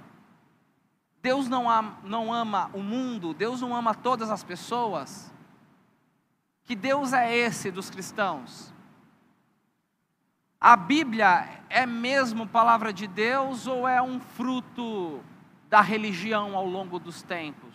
Deus 1.21 1.47
não 1.47 1.69
ama, 1.69 1.99
não 2.03 2.33
ama 2.33 2.71
o 2.73 2.81
mundo, 2.81 3.31
Deus 3.31 3.61
não 3.61 3.75
ama 3.75 3.93
todas 3.93 4.31
as 4.31 4.43
pessoas. 4.43 5.31
Que 6.63 6.75
Deus 6.75 7.13
é 7.13 7.31
esse 7.31 7.69
dos 7.69 7.91
cristãos? 7.91 8.73
A 10.59 10.75
Bíblia 10.75 11.61
é 11.69 11.85
mesmo 11.85 12.47
palavra 12.47 12.91
de 12.91 13.05
Deus 13.05 13.67
ou 13.67 13.87
é 13.87 14.01
um 14.01 14.19
fruto 14.19 15.23
da 15.69 15.81
religião 15.81 16.55
ao 16.55 16.67
longo 16.67 16.97
dos 16.97 17.21
tempos? 17.21 17.72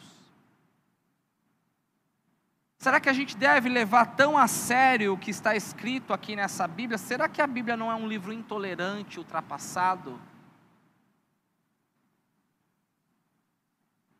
Será 2.78 3.00
que 3.00 3.08
a 3.08 3.12
gente 3.12 3.36
deve 3.36 3.68
levar 3.68 4.06
tão 4.14 4.38
a 4.38 4.46
sério 4.46 5.12
o 5.12 5.18
que 5.18 5.32
está 5.32 5.56
escrito 5.56 6.12
aqui 6.12 6.36
nessa 6.36 6.68
Bíblia? 6.68 6.96
Será 6.96 7.28
que 7.28 7.42
a 7.42 7.46
Bíblia 7.46 7.76
não 7.76 7.90
é 7.90 7.94
um 7.96 8.06
livro 8.06 8.32
intolerante, 8.32 9.18
ultrapassado? 9.18 10.20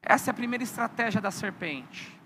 Essa 0.03 0.31
é 0.31 0.33
a 0.33 0.35
primeira 0.35 0.65
estratégia 0.65 1.21
da 1.21 1.31
serpente. 1.31 2.21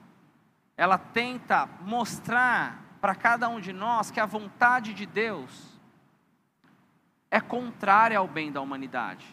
Ela 0.75 0.97
tenta 0.97 1.67
mostrar 1.83 2.83
para 2.99 3.15
cada 3.15 3.47
um 3.51 3.61
de 3.61 3.73
nós 3.73 4.11
que 4.11 4.19
a 4.19 4.25
vontade 4.25 4.95
de 4.95 5.05
Deus 5.05 5.79
é 7.31 7.41
contrária 7.41 8.17
ao 8.17 8.27
bem 8.27 8.51
da 8.51 8.61
humanidade. 8.63 9.27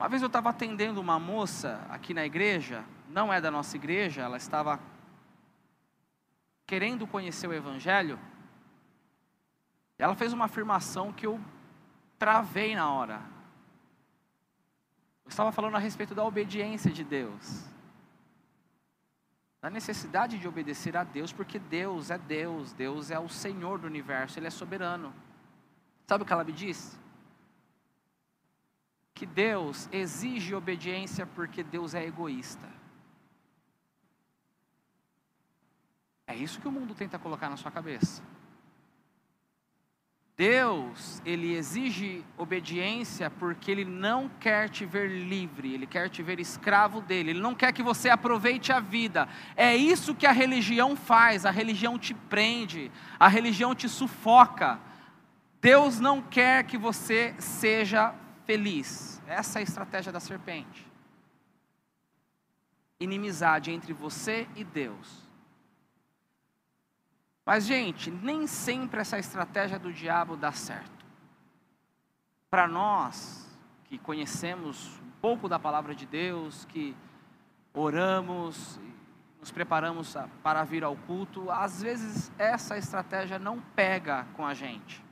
Uma 0.00 0.08
vez 0.08 0.22
eu 0.22 0.28
estava 0.28 0.48
atendendo 0.48 0.98
uma 0.98 1.18
moça 1.18 1.86
aqui 1.90 2.14
na 2.14 2.24
igreja, 2.24 2.82
não 3.10 3.30
é 3.30 3.38
da 3.38 3.50
nossa 3.50 3.76
igreja, 3.76 4.22
ela 4.22 4.38
estava 4.38 4.80
querendo 6.66 7.06
conhecer 7.06 7.46
o 7.46 7.52
Evangelho, 7.52 8.18
ela 9.98 10.14
fez 10.14 10.32
uma 10.32 10.46
afirmação 10.46 11.12
que 11.12 11.26
eu 11.26 11.38
travei 12.18 12.74
na 12.74 12.90
hora. 12.90 13.20
Eu 15.22 15.28
estava 15.28 15.52
falando 15.52 15.76
a 15.76 15.78
respeito 15.78 16.14
da 16.14 16.24
obediência 16.24 16.90
de 16.90 17.04
Deus, 17.04 17.66
da 19.60 19.68
necessidade 19.68 20.38
de 20.38 20.48
obedecer 20.48 20.96
a 20.96 21.04
Deus, 21.04 21.30
porque 21.30 21.58
Deus 21.58 22.10
é 22.10 22.16
Deus, 22.16 22.72
Deus 22.72 23.10
é 23.10 23.18
o 23.18 23.28
Senhor 23.28 23.78
do 23.78 23.86
universo, 23.86 24.38
Ele 24.38 24.46
é 24.46 24.50
soberano. 24.50 25.12
Sabe 26.06 26.22
o 26.22 26.26
que 26.26 26.32
ela 26.32 26.42
me 26.42 26.52
disse? 26.52 26.98
Que 29.14 29.26
Deus 29.26 29.88
exige 29.92 30.54
obediência 30.54 31.26
porque 31.26 31.62
Deus 31.62 31.94
é 31.94 32.04
egoísta. 32.04 32.68
É 36.26 36.34
isso 36.36 36.60
que 36.60 36.68
o 36.68 36.72
mundo 36.72 36.94
tenta 36.94 37.18
colocar 37.18 37.50
na 37.50 37.56
sua 37.56 37.72
cabeça. 37.72 38.22
Deus, 40.40 41.20
ele 41.26 41.52
exige 41.52 42.24
obediência 42.38 43.28
porque 43.28 43.70
ele 43.70 43.84
não 43.84 44.26
quer 44.40 44.70
te 44.70 44.86
ver 44.86 45.10
livre, 45.10 45.74
ele 45.74 45.86
quer 45.86 46.08
te 46.08 46.22
ver 46.22 46.40
escravo 46.40 47.02
dele, 47.02 47.32
ele 47.32 47.40
não 47.40 47.54
quer 47.54 47.74
que 47.74 47.82
você 47.82 48.08
aproveite 48.08 48.72
a 48.72 48.80
vida. 48.80 49.28
É 49.54 49.76
isso 49.76 50.14
que 50.14 50.26
a 50.26 50.32
religião 50.32 50.96
faz, 50.96 51.44
a 51.44 51.50
religião 51.50 51.98
te 51.98 52.14
prende, 52.14 52.90
a 53.18 53.28
religião 53.28 53.74
te 53.74 53.86
sufoca. 53.86 54.80
Deus 55.60 56.00
não 56.00 56.22
quer 56.22 56.64
que 56.64 56.78
você 56.78 57.34
seja 57.38 58.14
feliz. 58.50 59.22
Essa 59.28 59.60
é 59.60 59.60
a 59.60 59.62
estratégia 59.62 60.10
da 60.10 60.18
serpente. 60.18 60.84
Inimizade 62.98 63.70
entre 63.70 63.92
você 63.92 64.48
e 64.56 64.64
Deus. 64.64 65.28
Mas, 67.46 67.64
gente, 67.64 68.10
nem 68.10 68.48
sempre 68.48 69.00
essa 69.00 69.20
estratégia 69.20 69.78
do 69.78 69.92
diabo 69.92 70.36
dá 70.36 70.50
certo. 70.50 71.06
Para 72.50 72.66
nós 72.66 73.48
que 73.84 73.96
conhecemos 73.96 74.98
um 74.98 75.10
pouco 75.20 75.48
da 75.48 75.58
palavra 75.60 75.94
de 75.94 76.04
Deus, 76.04 76.64
que 76.64 76.96
oramos, 77.72 78.80
nos 79.38 79.52
preparamos 79.52 80.16
para 80.42 80.64
vir 80.64 80.82
ao 80.82 80.96
culto, 80.96 81.48
às 81.52 81.80
vezes 81.80 82.32
essa 82.36 82.76
estratégia 82.76 83.38
não 83.38 83.60
pega 83.76 84.26
com 84.34 84.44
a 84.44 84.54
gente. 84.54 85.09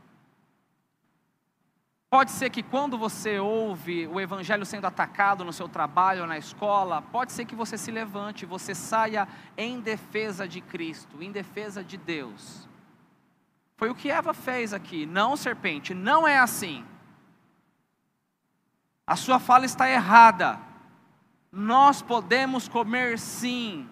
Pode 2.11 2.31
ser 2.31 2.49
que 2.49 2.63
quando 2.63 2.97
você 2.97 3.39
ouve 3.39 4.07
o 4.07 4.19
evangelho 4.19 4.65
sendo 4.65 4.87
atacado 4.87 5.45
no 5.45 5.53
seu 5.53 5.69
trabalho, 5.69 6.27
na 6.27 6.39
escola, 6.39 7.03
pode 7.03 7.33
ser 7.33 7.45
que 7.45 7.55
você 7.55 7.77
se 7.77 7.91
levante, 7.91 8.47
você 8.47 8.75
saia 8.75 9.29
em 9.59 9.79
defesa 9.79 10.49
de 10.49 10.63
Cristo, 10.63 11.23
em 11.23 11.31
defesa 11.31 11.85
de 11.85 11.99
Deus. 11.99 12.67
Foi 13.77 13.91
o 13.91 13.95
que 13.95 14.11
Eva 14.11 14.33
fez 14.33 14.73
aqui. 14.73 15.05
Não, 15.05 15.37
serpente, 15.37 15.93
não 15.93 16.27
é 16.27 16.39
assim. 16.39 16.83
A 19.07 19.15
sua 19.15 19.39
fala 19.39 19.67
está 19.67 19.89
errada. 19.89 20.59
Nós 21.53 22.01
podemos 22.01 22.69
comer 22.69 23.19
sim 23.19 23.87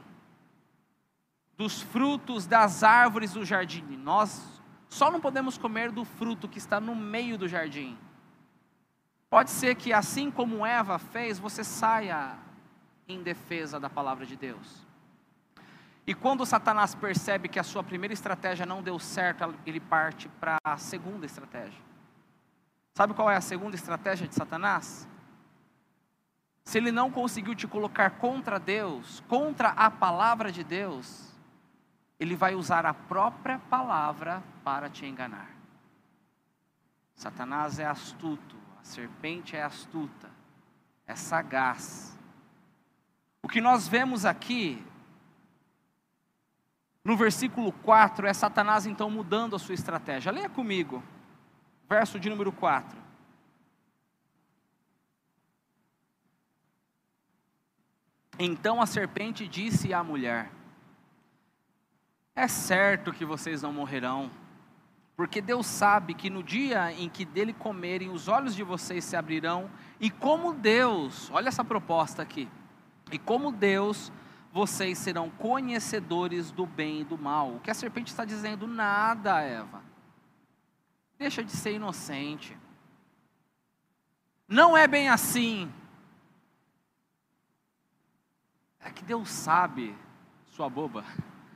dos 1.54 1.82
frutos 1.82 2.46
das 2.46 2.82
árvores 2.82 3.34
do 3.34 3.44
jardim. 3.44 3.84
Nós 3.96 4.62
só 4.88 5.10
não 5.10 5.20
podemos 5.20 5.58
comer 5.58 5.90
do 5.92 6.04
fruto 6.04 6.48
que 6.48 6.58
está 6.58 6.80
no 6.80 6.94
meio 6.94 7.36
do 7.36 7.46
jardim. 7.46 7.98
Pode 9.28 9.50
ser 9.50 9.74
que 9.74 9.92
assim 9.92 10.30
como 10.30 10.64
Eva 10.64 10.98
fez, 10.98 11.38
você 11.38 11.64
saia 11.64 12.38
em 13.08 13.22
defesa 13.22 13.78
da 13.78 13.90
palavra 13.90 14.24
de 14.24 14.36
Deus. 14.36 14.86
E 16.06 16.14
quando 16.14 16.46
Satanás 16.46 16.94
percebe 16.94 17.48
que 17.48 17.58
a 17.58 17.64
sua 17.64 17.82
primeira 17.82 18.14
estratégia 18.14 18.64
não 18.64 18.82
deu 18.82 18.98
certo, 18.98 19.54
ele 19.66 19.80
parte 19.80 20.28
para 20.28 20.58
a 20.64 20.76
segunda 20.76 21.26
estratégia. 21.26 21.80
Sabe 22.94 23.12
qual 23.12 23.30
é 23.30 23.36
a 23.36 23.40
segunda 23.40 23.74
estratégia 23.74 24.28
de 24.28 24.34
Satanás? 24.34 25.08
Se 26.64 26.78
ele 26.78 26.92
não 26.92 27.10
conseguiu 27.10 27.54
te 27.54 27.66
colocar 27.66 28.10
contra 28.10 28.58
Deus, 28.58 29.22
contra 29.28 29.70
a 29.70 29.90
palavra 29.90 30.50
de 30.50 30.62
Deus, 30.62 31.32
ele 32.18 32.36
vai 32.36 32.54
usar 32.54 32.86
a 32.86 32.94
própria 32.94 33.58
palavra 33.58 34.42
para 34.64 34.88
te 34.88 35.04
enganar. 35.04 35.50
Satanás 37.14 37.78
é 37.78 37.86
astuto, 37.86 38.56
serpente 38.86 39.56
é 39.56 39.62
astuta, 39.62 40.30
é 41.06 41.14
sagaz. 41.14 42.16
O 43.42 43.48
que 43.48 43.60
nós 43.60 43.86
vemos 43.86 44.24
aqui, 44.24 44.82
no 47.04 47.16
versículo 47.16 47.72
4, 47.72 48.26
é 48.26 48.32
Satanás 48.32 48.86
então 48.86 49.10
mudando 49.10 49.54
a 49.56 49.58
sua 49.58 49.74
estratégia. 49.74 50.32
Leia 50.32 50.48
comigo, 50.48 51.02
verso 51.88 52.18
de 52.18 52.30
número 52.30 52.52
4. 52.52 52.96
Então 58.38 58.80
a 58.80 58.86
serpente 58.86 59.48
disse 59.48 59.92
à 59.92 60.04
mulher: 60.04 60.50
É 62.34 62.46
certo 62.46 63.12
que 63.12 63.24
vocês 63.24 63.62
não 63.62 63.72
morrerão 63.72 64.30
porque 65.16 65.40
Deus 65.40 65.66
sabe 65.66 66.12
que 66.12 66.28
no 66.28 66.42
dia 66.42 66.92
em 66.92 67.08
que 67.08 67.24
dele 67.24 67.54
comerem, 67.54 68.10
os 68.10 68.28
olhos 68.28 68.54
de 68.54 68.62
vocês 68.62 69.02
se 69.02 69.16
abrirão, 69.16 69.70
e 69.98 70.10
como 70.10 70.52
Deus, 70.52 71.30
olha 71.30 71.48
essa 71.48 71.64
proposta 71.64 72.20
aqui, 72.20 72.46
e 73.10 73.18
como 73.18 73.50
Deus, 73.50 74.12
vocês 74.52 74.98
serão 74.98 75.30
conhecedores 75.30 76.50
do 76.50 76.66
bem 76.66 77.00
e 77.00 77.04
do 77.04 77.16
mal. 77.16 77.54
O 77.54 77.60
que 77.60 77.70
a 77.70 77.74
serpente 77.74 78.10
está 78.10 78.24
dizendo? 78.24 78.66
Nada, 78.66 79.40
Eva. 79.40 79.82
Deixa 81.18 81.42
de 81.42 81.52
ser 81.52 81.72
inocente. 81.72 82.56
Não 84.46 84.76
é 84.76 84.86
bem 84.86 85.08
assim. 85.08 85.72
É 88.80 88.90
que 88.90 89.02
Deus 89.02 89.30
sabe, 89.30 89.96
sua 90.46 90.68
boba. 90.68 91.04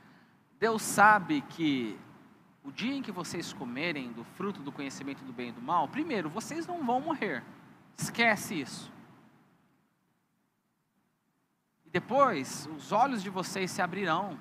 Deus 0.59 0.81
sabe 0.81 1.41
que 1.41 1.97
o 2.63 2.71
dia 2.71 2.93
em 2.93 3.01
que 3.01 3.11
vocês 3.11 3.51
comerem 3.53 4.11
do 4.11 4.23
fruto 4.23 4.61
do 4.61 4.71
conhecimento 4.71 5.23
do 5.23 5.33
bem 5.33 5.49
e 5.49 5.51
do 5.51 5.61
mal, 5.61 5.87
primeiro, 5.87 6.29
vocês 6.29 6.67
não 6.67 6.85
vão 6.85 7.01
morrer. 7.01 7.43
Esquece 7.97 8.59
isso. 8.59 8.91
E 11.85 11.89
depois, 11.89 12.67
os 12.75 12.91
olhos 12.91 13.23
de 13.23 13.29
vocês 13.29 13.71
se 13.71 13.81
abrirão. 13.81 14.39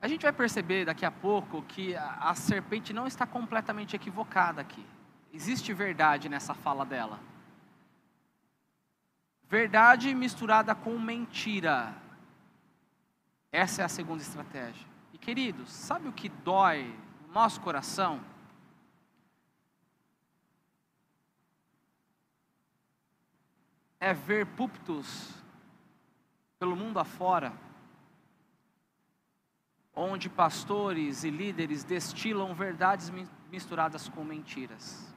A 0.00 0.06
gente 0.06 0.22
vai 0.22 0.32
perceber 0.32 0.84
daqui 0.84 1.04
a 1.04 1.10
pouco 1.10 1.62
que 1.62 1.96
a, 1.96 2.30
a 2.30 2.34
serpente 2.34 2.92
não 2.92 3.06
está 3.06 3.26
completamente 3.26 3.96
equivocada 3.96 4.60
aqui. 4.60 4.86
Existe 5.32 5.72
verdade 5.74 6.28
nessa 6.28 6.54
fala 6.54 6.86
dela. 6.86 7.20
Verdade 9.48 10.14
misturada 10.14 10.76
com 10.76 10.96
mentira. 10.96 11.92
Essa 13.52 13.82
é 13.82 13.84
a 13.84 13.88
segunda 13.88 14.22
estratégia 14.22 14.89
queridos, 15.20 15.70
sabe 15.70 16.08
o 16.08 16.12
que 16.12 16.28
dói 16.28 16.92
no 17.26 17.32
nosso 17.32 17.60
coração? 17.60 18.20
É 24.00 24.14
ver 24.14 24.46
púlpitos 24.46 25.34
pelo 26.58 26.74
mundo 26.74 26.98
afora, 26.98 27.52
onde 29.94 30.28
pastores 30.28 31.22
e 31.22 31.30
líderes 31.30 31.84
destilam 31.84 32.54
verdades 32.54 33.12
misturadas 33.50 34.08
com 34.08 34.24
mentiras. 34.24 35.14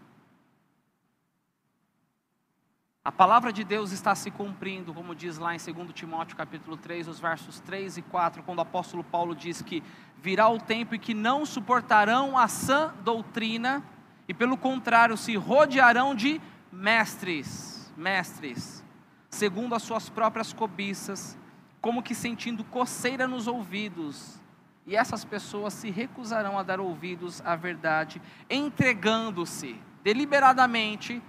A 3.05 3.11
palavra 3.11 3.51
de 3.51 3.65
Deus 3.65 3.91
está 3.91 4.15
se 4.15 4.31
cumprindo, 4.31 4.93
como 4.93 5.13
diz 5.13 5.37
lá 5.37 5.53
em 5.53 5.57
2 5.57 5.91
Timóteo 5.93 6.37
capítulo 6.37 6.77
3, 6.77 7.09
os 7.09 7.19
versos 7.19 7.59
3 7.59 7.97
e 7.97 8.01
4, 8.01 8.41
quando 8.43 8.59
o 8.59 8.61
apóstolo 8.61 9.03
Paulo 9.03 9.35
diz 9.35 9.61
que 9.61 9.83
virá 10.21 10.47
o 10.47 10.57
tempo 10.57 10.95
em 10.95 10.99
que 10.99 11.13
não 11.13 11.45
suportarão 11.45 12.37
a 12.37 12.47
sã 12.47 12.93
doutrina 13.03 13.83
e 14.25 14.33
pelo 14.33 14.55
contrário 14.55 15.17
se 15.17 15.35
rodearão 15.35 16.15
de 16.15 16.39
mestres, 16.71 17.91
mestres, 17.97 18.81
segundo 19.29 19.75
as 19.75 19.83
suas 19.83 20.07
próprias 20.07 20.53
cobiças, 20.53 21.37
como 21.81 22.01
que 22.01 22.15
sentindo 22.15 22.63
coceira 22.63 23.27
nos 23.27 23.47
ouvidos. 23.47 24.39
E 24.87 24.95
essas 24.95 25.25
pessoas 25.25 25.73
se 25.73 25.91
recusarão 25.91 26.57
a 26.57 26.63
dar 26.63 26.79
ouvidos 26.79 27.41
à 27.41 27.53
verdade, 27.53 28.21
entregando-se 28.49 29.77
deliberadamente 30.01 31.21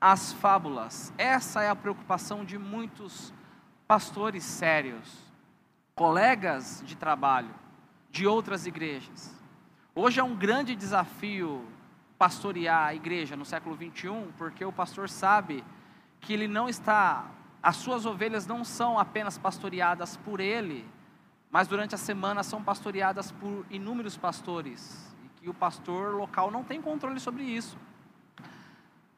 as 0.00 0.32
fábulas. 0.32 1.12
Essa 1.18 1.62
é 1.62 1.68
a 1.68 1.76
preocupação 1.76 2.44
de 2.44 2.58
muitos 2.58 3.32
pastores 3.86 4.44
sérios, 4.44 5.08
colegas 5.94 6.82
de 6.84 6.96
trabalho 6.96 7.54
de 8.10 8.26
outras 8.26 8.66
igrejas. 8.66 9.34
Hoje 9.94 10.20
é 10.20 10.24
um 10.24 10.34
grande 10.34 10.76
desafio 10.76 11.66
pastorear 12.18 12.88
a 12.88 12.94
igreja 12.94 13.36
no 13.36 13.44
século 13.44 13.74
21, 13.74 14.32
porque 14.36 14.64
o 14.64 14.72
pastor 14.72 15.08
sabe 15.08 15.64
que 16.20 16.32
ele 16.32 16.48
não 16.48 16.68
está, 16.68 17.26
as 17.62 17.76
suas 17.76 18.06
ovelhas 18.06 18.46
não 18.46 18.64
são 18.64 18.98
apenas 18.98 19.38
pastoreadas 19.38 20.16
por 20.16 20.40
ele, 20.40 20.84
mas 21.50 21.68
durante 21.68 21.94
a 21.94 21.98
semana 21.98 22.42
são 22.42 22.62
pastoreadas 22.62 23.32
por 23.32 23.64
inúmeros 23.70 24.16
pastores, 24.16 25.14
e 25.24 25.28
que 25.40 25.48
o 25.48 25.54
pastor 25.54 26.14
local 26.14 26.50
não 26.50 26.64
tem 26.64 26.82
controle 26.82 27.20
sobre 27.20 27.42
isso. 27.42 27.78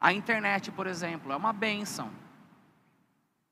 A 0.01 0.11
internet, 0.11 0.71
por 0.71 0.87
exemplo, 0.87 1.31
é 1.31 1.35
uma 1.35 1.53
benção. 1.53 2.11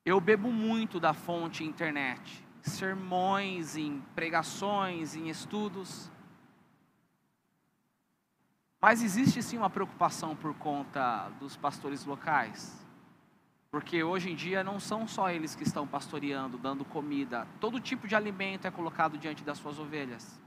Eu 0.04 0.20
bebo 0.20 0.52
muito 0.52 1.00
da 1.00 1.14
fonte 1.14 1.64
internet, 1.64 2.44
sermões, 2.64 3.78
em 3.78 4.02
pregações, 4.16 5.16
em 5.16 5.30
estudos. 5.30 6.12
Mas 8.82 9.04
existe 9.04 9.44
sim 9.44 9.60
uma 9.60 9.70
preocupação 9.70 10.36
por 10.36 10.56
conta 10.56 11.30
dos 11.40 11.56
pastores 11.56 12.04
locais. 12.04 12.84
Porque 13.70 14.04
hoje 14.04 14.32
em 14.32 14.36
dia 14.36 14.64
não 14.64 14.80
são 14.80 15.08
só 15.08 15.30
eles 15.30 15.56
que 15.56 15.62
estão 15.62 15.86
pastoreando, 15.86 16.58
dando 16.58 16.84
comida, 16.84 17.48
todo 17.60 17.80
tipo 17.80 18.08
de 18.08 18.16
alimento 18.16 18.66
é 18.66 18.72
colocado 18.72 19.20
diante 19.20 19.44
das 19.44 19.60
suas 19.60 19.78
ovelhas. 19.78 20.42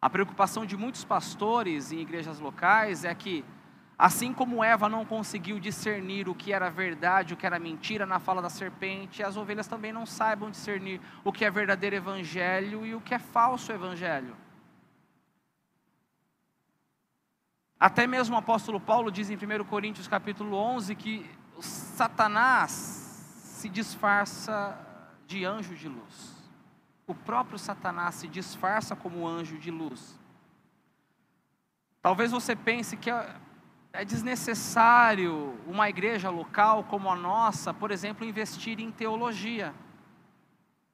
A 0.00 0.08
preocupação 0.08 0.64
de 0.64 0.78
muitos 0.78 1.04
pastores 1.04 1.92
em 1.92 1.98
igrejas 1.98 2.38
locais 2.40 3.04
é 3.04 3.14
que 3.14 3.44
Assim 4.02 4.32
como 4.32 4.64
Eva 4.64 4.88
não 4.88 5.04
conseguiu 5.04 5.60
discernir 5.60 6.28
o 6.28 6.34
que 6.34 6.52
era 6.52 6.68
verdade, 6.68 7.34
o 7.34 7.36
que 7.36 7.46
era 7.46 7.56
mentira 7.56 8.04
na 8.04 8.18
fala 8.18 8.42
da 8.42 8.50
serpente, 8.50 9.22
as 9.22 9.36
ovelhas 9.36 9.68
também 9.68 9.92
não 9.92 10.04
saibam 10.04 10.50
discernir 10.50 11.00
o 11.22 11.32
que 11.32 11.44
é 11.44 11.50
verdadeiro 11.52 11.94
evangelho 11.94 12.84
e 12.84 12.96
o 12.96 13.00
que 13.00 13.14
é 13.14 13.20
falso 13.20 13.70
evangelho. 13.70 14.36
Até 17.78 18.04
mesmo 18.04 18.34
o 18.34 18.38
apóstolo 18.40 18.80
Paulo 18.80 19.08
diz 19.08 19.30
em 19.30 19.36
1 19.36 19.64
Coríntios 19.66 20.08
capítulo 20.08 20.56
11 20.56 20.96
que 20.96 21.30
Satanás 21.60 22.72
se 22.72 23.68
disfarça 23.68 24.76
de 25.28 25.44
anjo 25.44 25.76
de 25.76 25.88
luz. 25.88 26.34
O 27.06 27.14
próprio 27.14 27.56
Satanás 27.56 28.16
se 28.16 28.26
disfarça 28.26 28.96
como 28.96 29.28
anjo 29.28 29.58
de 29.58 29.70
luz. 29.70 30.18
Talvez 32.02 32.32
você 32.32 32.56
pense 32.56 32.96
que 32.96 33.08
é 33.92 34.04
desnecessário 34.04 35.54
uma 35.66 35.88
igreja 35.88 36.30
local 36.30 36.84
como 36.84 37.10
a 37.10 37.14
nossa, 37.14 37.74
por 37.74 37.90
exemplo, 37.90 38.26
investir 38.26 38.80
em 38.80 38.90
teologia. 38.90 39.74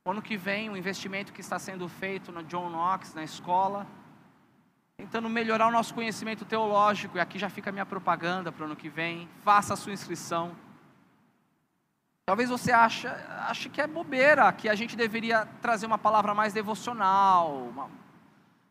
Ano 0.05 0.21
que 0.21 0.37
vem, 0.37 0.69
o 0.69 0.77
investimento 0.77 1.33
que 1.33 1.41
está 1.41 1.59
sendo 1.59 1.89
feito 1.89 2.33
no 2.33 2.43
John 2.43 2.69
Knox, 2.71 3.15
na 3.15 3.23
escola, 3.23 3.87
tentando 4.97 5.29
melhorar 5.29 5.69
o 5.69 5.71
nosso 5.71 5.95
conhecimento 5.95 6.45
teológico, 6.45 7.19
e 7.19 7.21
aqui 7.21 7.39
já 7.39 7.49
fica 7.49 7.71
a 7.71 7.73
minha 7.73 7.87
propaganda 7.87 8.51
para 8.51 8.63
o 8.63 8.67
ano 8.67 8.75
que 8.75 8.89
vem, 8.89 9.29
faça 9.43 9.75
a 9.75 9.77
sua 9.77 9.93
inscrição. 9.93 10.57
Talvez 12.27 12.51
você 12.51 12.73
ache, 12.73 13.07
ache 13.07 13.69
que 13.69 13.81
é 13.81 13.87
bobeira, 13.87 14.53
que 14.53 14.69
a 14.69 14.75
gente 14.75 14.97
deveria 14.97 15.47
trazer 15.63 15.87
uma 15.87 15.99
palavra 15.99 16.35
mais 16.35 16.53
devocional, 16.53 17.55
uma, 17.55 17.89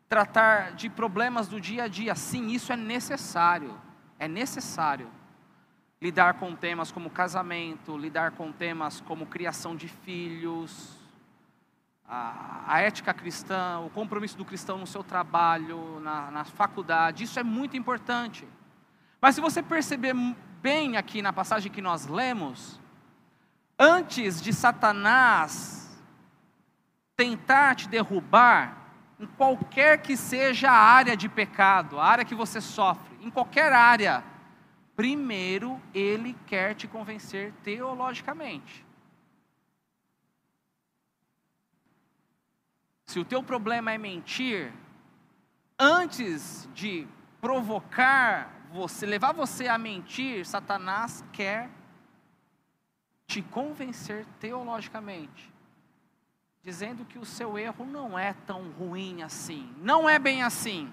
tratar 0.08 0.72
de 0.72 0.90
problemas 0.90 1.48
do 1.48 1.60
dia 1.60 1.84
a 1.84 1.88
dia. 1.88 2.14
Sim, 2.14 2.48
isso 2.48 2.72
é 2.72 2.76
necessário 2.76 3.87
é 4.18 4.26
necessário 4.26 5.10
lidar 6.00 6.34
com 6.34 6.54
temas 6.54 6.92
como 6.92 7.10
casamento, 7.10 7.96
lidar 7.96 8.32
com 8.32 8.52
temas 8.52 9.00
como 9.00 9.26
criação 9.26 9.74
de 9.74 9.88
filhos, 9.88 10.96
a, 12.08 12.64
a 12.66 12.80
ética 12.80 13.12
cristã, 13.12 13.80
o 13.80 13.90
compromisso 13.90 14.36
do 14.36 14.44
cristão 14.44 14.78
no 14.78 14.86
seu 14.86 15.04
trabalho, 15.04 16.00
na, 16.00 16.30
na 16.30 16.44
faculdade, 16.44 17.24
isso 17.24 17.38
é 17.38 17.42
muito 17.42 17.76
importante. 17.76 18.46
Mas 19.20 19.34
se 19.34 19.40
você 19.40 19.62
perceber 19.62 20.14
bem 20.62 20.96
aqui 20.96 21.20
na 21.20 21.32
passagem 21.32 21.70
que 21.70 21.82
nós 21.82 22.06
lemos, 22.06 22.80
antes 23.78 24.40
de 24.40 24.52
Satanás 24.52 26.00
tentar 27.16 27.74
te 27.74 27.88
derrubar, 27.88 28.76
em 29.18 29.26
qualquer 29.26 30.00
que 30.00 30.16
seja 30.16 30.70
a 30.70 30.78
área 30.78 31.16
de 31.16 31.28
pecado, 31.28 31.98
a 31.98 32.06
área 32.06 32.24
que 32.24 32.36
você 32.36 32.60
sofre, 32.60 33.17
em 33.28 33.30
qualquer 33.30 33.72
área, 33.72 34.24
primeiro 34.96 35.80
ele 35.94 36.34
quer 36.46 36.74
te 36.74 36.88
convencer 36.88 37.52
teologicamente. 37.62 38.84
Se 43.06 43.18
o 43.18 43.24
teu 43.24 43.42
problema 43.42 43.92
é 43.92 43.98
mentir, 43.98 44.72
antes 45.78 46.68
de 46.74 47.06
provocar 47.40 48.52
você, 48.70 49.06
levar 49.06 49.32
você 49.32 49.68
a 49.68 49.78
mentir, 49.78 50.44
Satanás 50.44 51.24
quer 51.32 51.70
te 53.26 53.40
convencer 53.40 54.26
teologicamente 54.40 55.52
dizendo 56.62 57.04
que 57.04 57.18
o 57.18 57.24
seu 57.24 57.58
erro 57.58 57.86
não 57.86 58.18
é 58.18 58.34
tão 58.46 58.70
ruim 58.72 59.22
assim. 59.22 59.72
Não 59.78 60.06
é 60.06 60.18
bem 60.18 60.42
assim. 60.42 60.92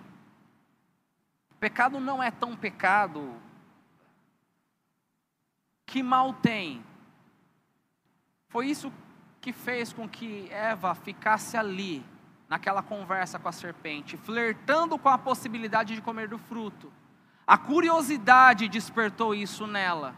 Pecado 1.66 2.00
não 2.00 2.22
é 2.22 2.30
tão 2.30 2.56
pecado. 2.56 3.34
Que 5.84 6.04
mal 6.04 6.32
tem? 6.32 6.86
Foi 8.50 8.68
isso 8.68 8.94
que 9.42 9.52
fez 9.52 9.92
com 9.92 10.08
que 10.08 10.48
Eva 10.52 10.94
ficasse 10.94 11.58
ali, 11.58 12.06
naquela 12.48 12.84
conversa 12.84 13.40
com 13.40 13.50
a 13.50 13.52
serpente, 13.52 14.16
flertando 14.16 14.96
com 15.00 15.10
a 15.10 15.18
possibilidade 15.18 15.96
de 15.96 16.04
comer 16.04 16.28
do 16.28 16.38
fruto. 16.38 16.94
A 17.48 17.58
curiosidade 17.58 18.68
despertou 18.68 19.34
isso 19.34 19.66
nela. 19.66 20.14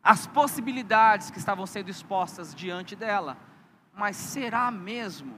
As 0.00 0.24
possibilidades 0.28 1.32
que 1.32 1.38
estavam 1.38 1.66
sendo 1.66 1.90
expostas 1.90 2.54
diante 2.54 2.94
dela 2.94 3.36
mas 3.92 4.14
será 4.14 4.70
mesmo 4.70 5.34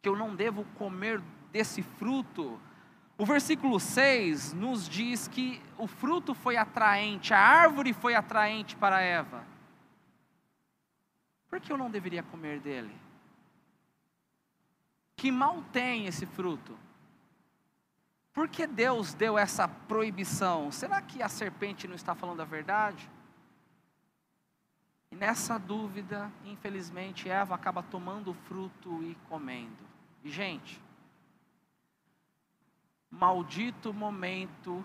que 0.00 0.08
eu 0.08 0.14
não 0.14 0.36
devo 0.36 0.64
comer 0.76 1.20
desse 1.50 1.82
fruto? 1.82 2.60
O 3.20 3.26
versículo 3.26 3.78
6 3.78 4.54
nos 4.54 4.88
diz 4.88 5.28
que 5.28 5.62
o 5.76 5.86
fruto 5.86 6.32
foi 6.32 6.56
atraente, 6.56 7.34
a 7.34 7.38
árvore 7.38 7.92
foi 7.92 8.14
atraente 8.14 8.74
para 8.74 9.02
Eva. 9.02 9.44
Por 11.46 11.60
que 11.60 11.70
eu 11.70 11.76
não 11.76 11.90
deveria 11.90 12.22
comer 12.22 12.60
dele? 12.60 12.96
Que 15.16 15.30
mal 15.30 15.62
tem 15.70 16.06
esse 16.06 16.24
fruto? 16.24 16.74
Por 18.32 18.48
que 18.48 18.66
Deus 18.66 19.12
deu 19.12 19.36
essa 19.36 19.68
proibição? 19.68 20.72
Será 20.72 21.02
que 21.02 21.22
a 21.22 21.28
serpente 21.28 21.86
não 21.86 21.96
está 21.96 22.14
falando 22.14 22.40
a 22.40 22.46
verdade? 22.46 23.06
E 25.10 25.14
nessa 25.14 25.58
dúvida, 25.58 26.32
infelizmente, 26.42 27.28
Eva 27.28 27.54
acaba 27.54 27.82
tomando 27.82 28.30
o 28.30 28.34
fruto 28.48 29.02
e 29.02 29.14
comendo. 29.28 29.84
E, 30.24 30.30
gente, 30.30 30.80
maldito 33.10 33.92
momento, 33.92 34.84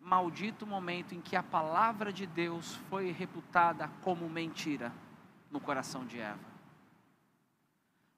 maldito 0.00 0.66
momento 0.66 1.14
em 1.14 1.20
que 1.20 1.34
a 1.34 1.42
palavra 1.42 2.12
de 2.12 2.26
Deus 2.26 2.76
foi 2.88 3.10
reputada 3.10 3.90
como 4.02 4.28
mentira 4.28 4.92
no 5.50 5.60
coração 5.60 6.06
de 6.06 6.20
Eva. 6.20 6.50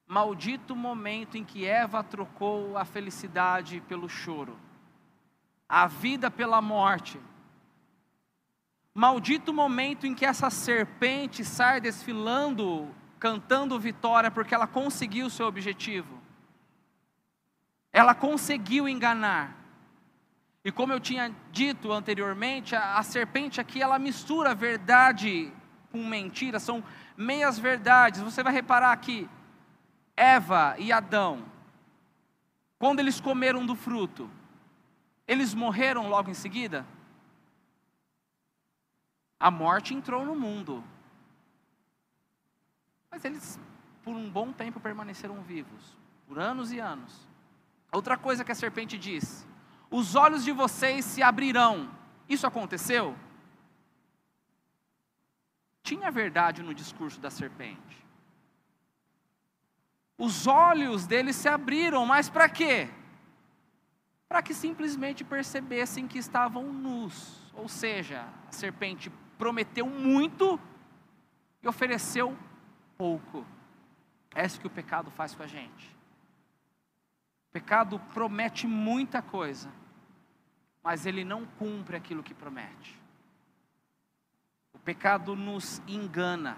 Maldito 0.07 0.77
momento 0.77 1.39
em 1.39 1.45
que 1.45 1.65
Eva 1.65 2.05
trocou 2.05 2.77
a 2.77 2.85
felicidade 2.85 3.81
pelo 3.89 4.09
choro, 4.09 4.59
a 5.69 5.87
vida 5.87 6.31
pela 6.31 6.61
morte 6.61 7.19
Maldito 8.95 9.55
momento 9.55 10.07
em 10.07 10.15
que 10.15 10.27
essa 10.27 10.51
serpente 10.51 11.43
sai 11.45 11.81
desfilando, 11.81 12.95
cantando 13.19 13.81
vitória, 13.81 14.31
porque 14.31 14.55
ela 14.55 14.67
conseguiu 14.67 15.27
o 15.27 15.31
seu 15.31 15.47
objetivo. 15.47 16.21
Ela 17.93 18.15
conseguiu 18.15 18.89
enganar. 18.89 19.57
E 20.65 20.71
como 20.71 20.93
eu 20.93 21.01
tinha 21.01 21.35
dito 21.51 21.93
anteriormente, 21.93 22.75
a, 22.75 22.99
a 22.99 23.03
serpente 23.03 23.61
aqui 23.61 23.83
ela 23.83 23.99
mistura 23.99 24.55
verdade 24.55 25.53
com 25.93 26.03
mentira, 26.05 26.59
são 26.59 26.83
meias 27.17 27.59
verdades. 27.59 28.23
Você 28.23 28.43
vai 28.43 28.53
reparar 28.53 28.97
que 28.97 29.29
Eva 30.17 30.75
e 30.79 30.91
Adão, 30.91 31.45
quando 32.79 33.01
eles 33.01 33.21
comeram 33.21 33.65
do 33.65 33.77
fruto, 33.77 34.29
eles 35.29 35.55
morreram 35.55 36.09
logo 36.09 36.31
em 36.31 36.35
seguida? 36.35 36.87
A 39.39 39.51
morte 39.51 39.95
entrou 39.95 40.25
no 40.25 40.35
mundo. 40.35 40.83
Mas 43.11 43.25
eles, 43.25 43.61
por 44.03 44.15
um 44.15 44.31
bom 44.31 44.53
tempo, 44.53 44.81
permaneceram 44.81 45.43
vivos 45.43 45.97
por 46.27 46.39
anos 46.39 46.73
e 46.73 46.79
anos. 46.79 47.29
Outra 47.93 48.17
coisa 48.17 48.43
que 48.43 48.51
a 48.51 48.55
serpente 48.55 48.97
diz: 48.97 49.47
os 49.91 50.15
olhos 50.15 50.43
de 50.43 50.51
vocês 50.51 51.05
se 51.05 51.23
abrirão. 51.23 51.95
Isso 52.27 52.47
aconteceu? 52.47 53.15
Tinha 55.83 56.11
verdade 56.11 56.63
no 56.63 56.75
discurso 56.75 57.21
da 57.21 57.31
serpente. 57.31 58.03
Os 60.17 60.47
olhos 60.47 61.07
deles 61.07 61.37
se 61.37 61.49
abriram, 61.49 62.07
mas 62.07 62.31
para 62.31 62.49
quê? 62.49 62.89
Para 64.29 64.43
que 64.43 64.55
simplesmente 64.55 65.25
percebessem 65.25 66.09
que 66.09 66.19
estavam 66.19 66.73
nus. 66.73 67.53
Ou 67.53 67.69
seja, 67.69 68.27
a 68.49 68.53
serpente 68.53 69.11
prometeu 69.37 69.87
muito 69.87 70.59
e 71.63 71.69
ofereceu 71.69 72.39
pouco. 72.97 73.45
É 74.35 74.47
isso 74.47 74.61
que 74.61 74.67
o 74.67 74.71
pecado 74.71 75.11
faz 75.11 75.35
com 75.35 75.43
a 75.43 75.47
gente. 75.47 76.02
Pecado 77.53 77.99
promete 78.15 78.67
muita 78.67 79.21
coisa, 79.21 79.71
mas 80.83 81.05
ele 81.05 81.23
não 81.23 81.45
cumpre 81.45 81.97
aquilo 81.97 82.23
que 82.23 82.33
promete. 82.33 82.99
O 84.73 84.79
pecado 84.79 85.37
nos 85.37 85.83
engana. 85.87 86.57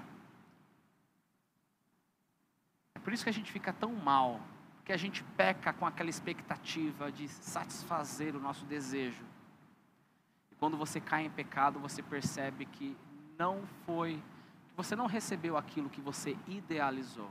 É 2.95 2.99
por 3.01 3.13
isso 3.13 3.25
que 3.25 3.31
a 3.31 3.33
gente 3.33 3.51
fica 3.51 3.73
tão 3.73 3.93
mal, 3.93 4.41
porque 4.77 4.93
a 4.93 4.97
gente 4.97 5.25
peca 5.37 5.73
com 5.73 5.85
aquela 5.85 6.09
expectativa 6.09 7.11
de 7.11 7.27
satisfazer 7.27 8.37
o 8.37 8.41
nosso 8.41 8.65
desejo. 8.65 9.25
E 10.53 10.55
quando 10.55 10.77
você 10.77 11.01
cai 11.01 11.25
em 11.25 11.31
pecado, 11.31 11.81
você 11.81 12.03
percebe 12.03 12.67
que 12.67 12.97
não 13.37 13.67
foi, 13.85 14.23
que 14.69 14.77
você 14.77 14.95
não 14.95 15.07
recebeu 15.07 15.57
aquilo 15.57 15.91
que 15.91 16.01
você 16.01 16.37
idealizou. 16.47 17.31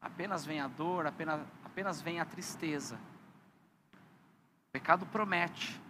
Apenas 0.00 0.46
vem 0.46 0.60
a 0.60 0.68
dor, 0.68 1.06
apenas, 1.06 1.46
apenas 1.78 2.02
vem 2.02 2.18
a 2.18 2.24
tristeza. 2.24 2.96
O 3.92 4.72
pecado 4.72 5.06
promete 5.06 5.80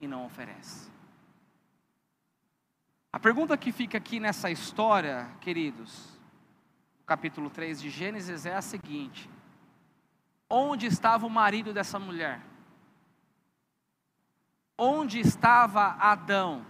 e 0.00 0.06
não 0.06 0.24
oferece. 0.24 0.88
A 3.12 3.18
pergunta 3.18 3.58
que 3.58 3.72
fica 3.72 3.98
aqui 3.98 4.20
nessa 4.20 4.48
história, 4.48 5.28
queridos, 5.40 6.16
no 7.00 7.04
capítulo 7.04 7.50
3 7.50 7.80
de 7.80 7.90
Gênesis 7.90 8.46
é 8.46 8.54
a 8.54 8.62
seguinte: 8.62 9.28
Onde 10.48 10.86
estava 10.86 11.26
o 11.26 11.30
marido 11.30 11.72
dessa 11.72 11.98
mulher? 11.98 12.40
Onde 14.78 15.18
estava 15.18 15.96
Adão? 15.98 16.64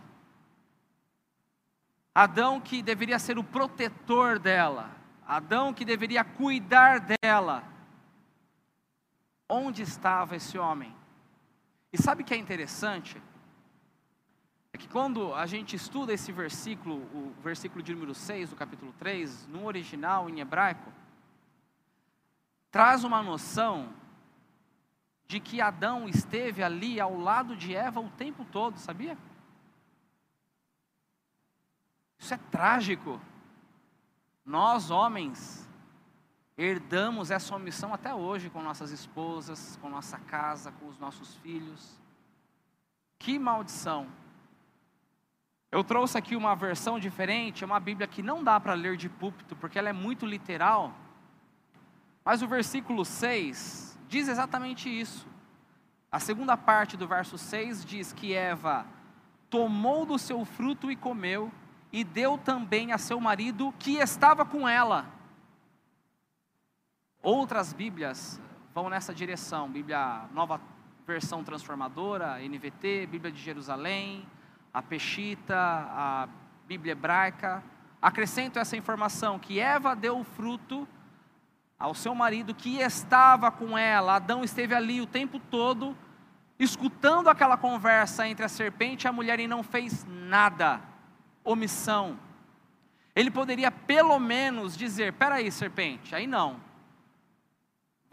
Adão 2.15 2.63
que 2.63 2.83
deveria 2.83 3.19
ser 3.19 3.37
o 3.37 3.45
protetor 3.45 4.39
dela, 4.39 4.97
Adão 5.27 5.75
que 5.75 5.85
deveria 5.85 6.25
cuidar 6.25 6.99
dela. 6.99 7.76
Onde 9.49 9.83
estava 9.83 10.37
esse 10.37 10.59
homem? 10.59 10.95
E 11.93 12.01
sabe 12.01 12.23
o 12.23 12.25
que 12.25 12.35
é 12.35 12.37
interessante? 12.37 13.21
É 14.73 14.79
que 14.79 14.89
quando 14.89 15.35
a 15.35 15.47
gente 15.47 15.77
estuda 15.77 16.13
esse 16.13 16.31
versículo, 16.33 16.97
o 17.15 17.35
versículo 17.41 17.83
de 17.83 17.95
número 17.95 18.15
6 18.15 18.51
do 18.51 18.57
capítulo 18.57 18.93
3, 18.99 19.47
no 19.47 19.65
original 19.65 20.29
em 20.29 20.41
hebraico, 20.41 20.93
traz 22.71 23.05
uma 23.05 23.23
noção 23.23 23.95
de 25.27 25.41
que 25.41 25.61
Adão 25.61 26.09
esteve 26.09 26.63
ali 26.63 27.01
ao 27.01 27.19
lado 27.19 27.57
de 27.57 27.75
Eva 27.75 28.01
o 28.01 28.11
tempo 28.11 28.45
todo, 28.45 28.79
sabia? 28.79 29.17
Isso 32.19 32.35
é 32.35 32.37
trágico. 32.51 33.21
Nós, 34.45 34.91
homens, 34.91 35.66
herdamos 36.57 37.31
essa 37.31 37.55
omissão 37.55 37.93
até 37.93 38.15
hoje 38.15 38.49
com 38.49 38.63
nossas 38.63 38.91
esposas, 38.91 39.79
com 39.83 39.89
nossa 39.89 40.19
casa, 40.19 40.73
com 40.73 40.89
os 40.89 40.99
nossos 40.99 41.35
filhos. 41.37 42.01
Que 43.19 43.39
maldição! 43.39 44.07
Eu 45.71 45.85
trouxe 45.85 46.17
aqui 46.17 46.35
uma 46.37 46.55
versão 46.55 46.99
diferente, 46.99 47.63
é 47.63 47.67
uma 47.67 47.81
Bíblia 47.81 48.07
que 48.07 48.23
não 48.23 48.43
dá 48.43 48.59
para 48.59 48.73
ler 48.73 48.97
de 48.97 49.09
púlpito, 49.09 49.55
porque 49.57 49.79
ela 49.79 49.89
é 49.89 49.93
muito 49.93 50.25
literal. 50.25 50.95
Mas 52.25 52.41
o 52.41 52.49
versículo 52.49 53.05
6 53.05 53.99
diz 54.09 54.29
exatamente 54.29 54.89
isso. 54.89 55.27
A 56.11 56.19
segunda 56.19 56.57
parte 56.57 56.97
do 56.97 57.07
verso 57.07 57.37
6 57.37 57.85
diz 57.85 58.13
que 58.13 58.33
Eva 58.33 58.87
tomou 59.51 60.07
do 60.07 60.19
seu 60.19 60.45
fruto 60.45 60.91
e 60.91 60.97
comeu, 60.97 61.53
e 61.93 62.03
deu 62.03 62.39
também 62.39 62.93
a 62.93 62.99
seu 62.99 63.21
marido 63.21 63.75
que 63.79 63.97
estava 63.97 64.45
com 64.45 64.69
ela. 64.69 65.16
Outras 67.27 67.73
Bíblias 67.73 68.41
vão 68.73 68.89
nessa 68.89 69.13
direção, 69.13 69.69
Bíblia 69.69 70.27
Nova 70.33 70.61
Versão 71.05 71.43
Transformadora, 71.43 72.39
NVT, 72.39 73.09
Bíblia 73.11 73.33
de 73.33 73.43
Jerusalém, 73.43 74.25
a 74.73 74.81
Peshita, 74.81 75.57
a 75.59 76.29
Bíblia 76.69 76.93
Hebraica, 76.93 77.65
acrescento 78.01 78.61
essa 78.61 78.77
informação 78.77 79.41
que 79.41 79.59
Eva 79.59 79.97
deu 79.97 80.21
o 80.21 80.23
fruto 80.23 80.87
ao 81.77 81.95
seu 81.97 82.15
marido 82.15 82.55
que 82.55 82.79
estava 82.79 83.51
com 83.51 83.77
ela. 83.77 84.15
Adão 84.15 84.45
esteve 84.45 84.73
ali 84.73 85.01
o 85.01 85.07
tempo 85.07 85.41
todo, 85.41 85.99
escutando 86.61 87.29
aquela 87.29 87.57
conversa 87.57 88.29
entre 88.29 88.45
a 88.45 88.49
serpente 88.49 89.05
e 89.05 89.09
a 89.09 89.13
mulher 89.13 89.41
e 89.41 89.49
não 89.49 89.65
fez 89.65 90.07
nada 90.09 90.81
omissão. 91.43 92.21
Ele 93.17 93.33
poderia 93.33 93.73
pelo 93.73 94.17
menos 94.21 94.77
dizer: 94.77 95.15
peraí, 95.15 95.51
serpente, 95.51 96.15
aí 96.15 96.29
não. 96.29 96.65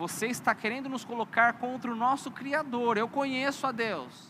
Você 0.03 0.27
está 0.27 0.53
querendo 0.53 0.89
nos 0.89 1.05
colocar 1.05 1.53
contra 1.53 1.89
o 1.89 1.95
nosso 1.95 2.29
Criador. 2.29 2.97
Eu 2.97 3.07
conheço 3.07 3.65
a 3.65 3.71
Deus. 3.71 4.29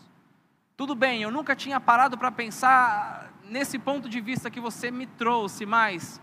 Tudo 0.76 0.94
bem, 0.94 1.22
eu 1.22 1.32
nunca 1.32 1.56
tinha 1.56 1.80
parado 1.80 2.16
para 2.16 2.30
pensar 2.30 3.32
nesse 3.42 3.76
ponto 3.76 4.08
de 4.08 4.20
vista 4.20 4.52
que 4.52 4.60
você 4.60 4.88
me 4.88 5.04
trouxe, 5.04 5.66
mas 5.66 6.20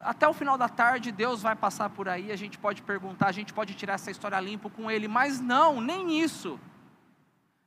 até 0.00 0.26
o 0.26 0.32
final 0.32 0.58
da 0.58 0.68
tarde 0.68 1.12
Deus 1.12 1.40
vai 1.40 1.54
passar 1.54 1.88
por 1.88 2.08
aí, 2.08 2.32
a 2.32 2.36
gente 2.36 2.58
pode 2.58 2.82
perguntar, 2.82 3.28
a 3.28 3.32
gente 3.32 3.54
pode 3.54 3.74
tirar 3.74 3.94
essa 3.94 4.10
história 4.10 4.40
limpo 4.40 4.68
com 4.68 4.90
ele, 4.90 5.06
mas 5.06 5.40
não, 5.40 5.80
nem 5.80 6.20
isso. 6.20 6.58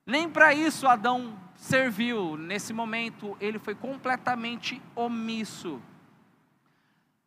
Nem 0.05 0.29
para 0.29 0.53
isso 0.53 0.89
Adão 0.89 1.39
serviu. 1.55 2.35
Nesse 2.35 2.73
momento, 2.73 3.37
ele 3.39 3.59
foi 3.59 3.75
completamente 3.75 4.81
omisso. 4.93 5.81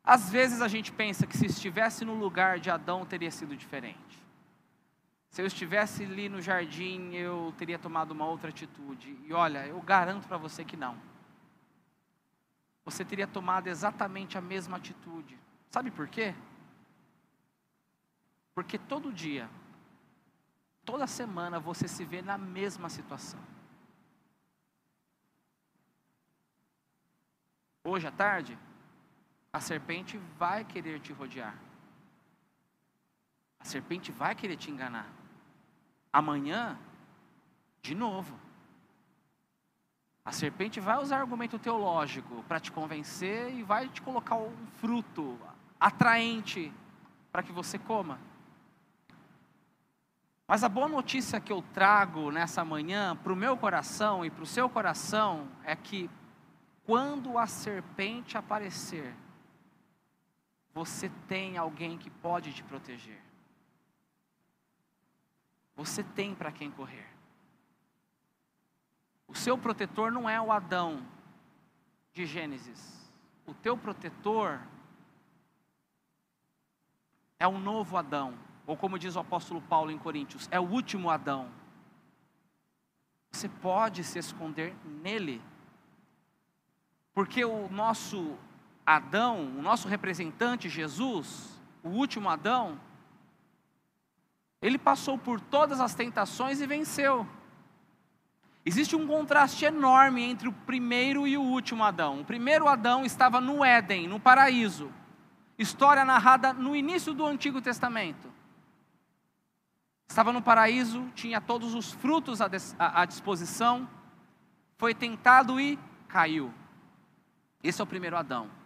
Às 0.03 0.31
vezes 0.31 0.61
a 0.61 0.69
gente 0.69 0.93
pensa 0.93 1.27
que 1.27 1.37
se 1.37 1.47
estivesse 1.47 2.05
no 2.05 2.15
lugar 2.15 2.59
de 2.59 2.71
Adão 2.71 3.05
teria 3.05 3.31
sido 3.31 3.57
diferente. 3.57 4.21
Se 5.29 5.41
eu 5.41 5.47
estivesse 5.47 6.05
ali 6.05 6.29
no 6.29 6.41
jardim, 6.41 7.13
eu 7.13 7.55
teria 7.57 7.79
tomado 7.79 8.11
uma 8.11 8.27
outra 8.27 8.51
atitude. 8.51 9.17
E 9.25 9.33
olha, 9.33 9.67
eu 9.67 9.81
garanto 9.81 10.27
para 10.27 10.37
você 10.37 10.65
que 10.65 10.77
não. 10.77 10.99
Você 12.85 13.05
teria 13.05 13.27
tomado 13.27 13.69
exatamente 13.69 14.37
a 14.37 14.41
mesma 14.41 14.79
atitude. 14.79 15.39
Sabe 15.69 15.91
por 15.91 16.09
quê? 16.09 16.35
Porque 18.55 18.77
todo 18.77 19.13
dia 19.13 19.49
toda 20.85 21.07
semana 21.07 21.61
você 21.61 21.87
se 21.87 22.05
vê 22.05 22.21
na 22.21 22.37
mesma 22.37 22.89
situação. 22.89 23.39
Hoje 27.85 28.09
à 28.09 28.11
tarde, 28.11 28.59
a 29.53 29.61
serpente 29.61 30.19
vai 30.39 30.65
querer 30.65 31.01
te 31.01 31.13
rodear. 31.13 31.57
A 33.59 33.65
serpente 33.65 34.13
vai 34.13 34.35
querer 34.35 34.57
te 34.57 34.71
enganar. 34.71 35.09
Amanhã, 36.13 36.79
de 37.83 37.95
novo. 37.95 38.39
A 40.25 40.33
serpente 40.33 40.79
vai 40.79 40.99
usar 40.99 41.19
argumento 41.19 41.59
teológico 41.59 42.45
para 42.45 42.61
te 42.61 42.71
convencer 42.71 43.53
e 43.53 43.63
vai 43.63 43.89
te 43.89 44.01
colocar 44.01 44.37
um 44.37 44.55
fruto 44.79 45.39
atraente 45.79 46.73
para 47.33 47.43
que 47.43 47.53
você 47.53 47.79
coma. 47.79 48.19
Mas 50.47 50.65
a 50.65 50.69
boa 50.69 50.89
notícia 50.89 51.41
que 51.41 51.53
eu 51.53 51.63
trago 51.73 52.31
nessa 52.31 52.65
manhã 52.65 53.17
para 53.17 53.33
o 53.33 53.37
meu 53.37 53.57
coração 53.57 54.25
e 54.25 54.31
para 54.31 54.43
o 54.43 54.47
seu 54.47 54.69
coração 54.69 55.49
é 55.65 55.77
que 55.77 56.11
quando 56.85 57.39
a 57.39 57.47
serpente 57.47 58.37
aparecer, 58.37 59.15
você 60.73 61.11
tem 61.29 61.59
alguém 61.59 61.99
que 61.99 62.11
pode 62.11 62.53
te 62.53 62.63
proteger. 62.63 63.21
Você 65.77 66.03
tem 66.03 66.35
para 66.35 66.53
quem 66.53 66.71
correr. 66.71 67.09
O 69.27 69.35
seu 69.35 69.57
protetor 69.57 70.11
não 70.11 70.29
é 70.29 70.41
o 70.41 70.53
Adão 70.53 71.07
de 72.13 72.27
Gênesis. 72.27 73.11
O 73.47 73.55
teu 73.55 73.77
protetor 73.77 74.61
é 77.39 77.47
o 77.47 77.59
novo 77.59 77.97
Adão, 77.97 78.39
ou 78.67 78.77
como 78.77 78.99
diz 78.99 79.17
o 79.17 79.21
apóstolo 79.21 79.63
Paulo 79.63 79.91
em 79.91 79.99
Coríntios, 79.99 80.49
é 80.51 80.61
o 80.61 80.69
último 80.69 81.09
Adão. 81.09 81.51
Você 83.33 83.49
pode 83.49 84.05
se 84.05 84.19
esconder 84.19 84.77
nele, 84.85 85.41
porque 87.15 87.45
o 87.45 87.69
nosso 87.71 88.37
Adão, 88.97 89.43
o 89.57 89.63
nosso 89.63 89.89
representante 89.89 90.69
Jesus, 90.69 91.61
o 91.83 91.89
último 91.89 92.29
Adão, 92.29 92.81
ele 94.61 94.79
passou 94.79 95.17
por 95.17 95.41
todas 95.41 95.81
as 95.81 95.95
tentações 95.95 96.61
e 96.61 96.67
venceu. 96.67 97.27
Existe 98.65 98.95
um 98.95 99.07
contraste 99.07 99.65
enorme 99.65 100.23
entre 100.23 100.49
o 100.49 100.53
primeiro 100.53 101.27
e 101.27 101.37
o 101.39 101.43
último 101.43 101.83
Adão. 101.83 102.21
O 102.21 102.25
primeiro 102.25 102.69
Adão 102.69 103.05
estava 103.05 103.41
no 103.41 103.65
Éden, 103.65 104.07
no 104.07 104.21
paraíso. 104.21 104.93
História 105.59 106.05
narrada 106.05 106.53
no 106.53 106.77
início 106.77 107.15
do 107.15 107.25
Antigo 107.25 107.63
Testamento. 107.63 108.31
Estava 110.09 110.33
no 110.33 110.43
paraíso, 110.43 111.09
tinha 111.15 111.41
todos 111.41 111.75
os 111.75 111.93
frutos 111.93 112.41
à 112.41 113.07
disposição, 113.07 113.89
foi 114.77 114.93
tentado 114.95 115.61
e 115.61 115.79
caiu. 116.09 116.53
Esse 117.63 117.81
é 117.81 117.85
o 117.85 117.87
primeiro 117.87 118.17
Adão. 118.17 118.60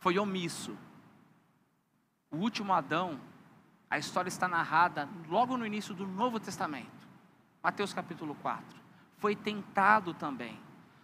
Foi 0.00 0.18
omisso. 0.18 0.76
O 2.30 2.38
último 2.38 2.72
Adão, 2.72 3.20
a 3.88 3.98
história 3.98 4.28
está 4.28 4.48
narrada 4.48 5.08
logo 5.28 5.56
no 5.56 5.66
início 5.66 5.94
do 5.94 6.06
Novo 6.06 6.40
Testamento. 6.40 7.08
Mateus 7.62 7.92
capítulo 7.92 8.34
4 8.36 8.80
foi 9.18 9.36
tentado 9.36 10.14
também. 10.14 10.58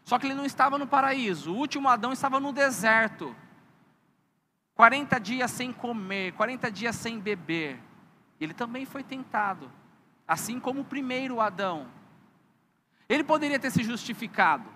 Só 0.04 0.18
que 0.18 0.26
ele 0.26 0.34
não 0.34 0.46
estava 0.46 0.78
no 0.78 0.86
paraíso, 0.86 1.52
o 1.52 1.56
último 1.56 1.88
Adão 1.88 2.12
estava 2.12 2.40
no 2.40 2.52
deserto. 2.52 3.36
40 4.74 5.18
dias 5.20 5.50
sem 5.50 5.72
comer, 5.72 6.32
40 6.32 6.70
dias 6.70 6.96
sem 6.96 7.20
beber. 7.20 7.78
Ele 8.40 8.54
também 8.54 8.86
foi 8.86 9.02
tentado, 9.02 9.70
assim 10.26 10.58
como 10.58 10.80
o 10.80 10.84
primeiro 10.84 11.40
Adão. 11.40 11.88
Ele 13.08 13.24
poderia 13.24 13.58
ter 13.58 13.70
se 13.70 13.82
justificado. 13.82 14.68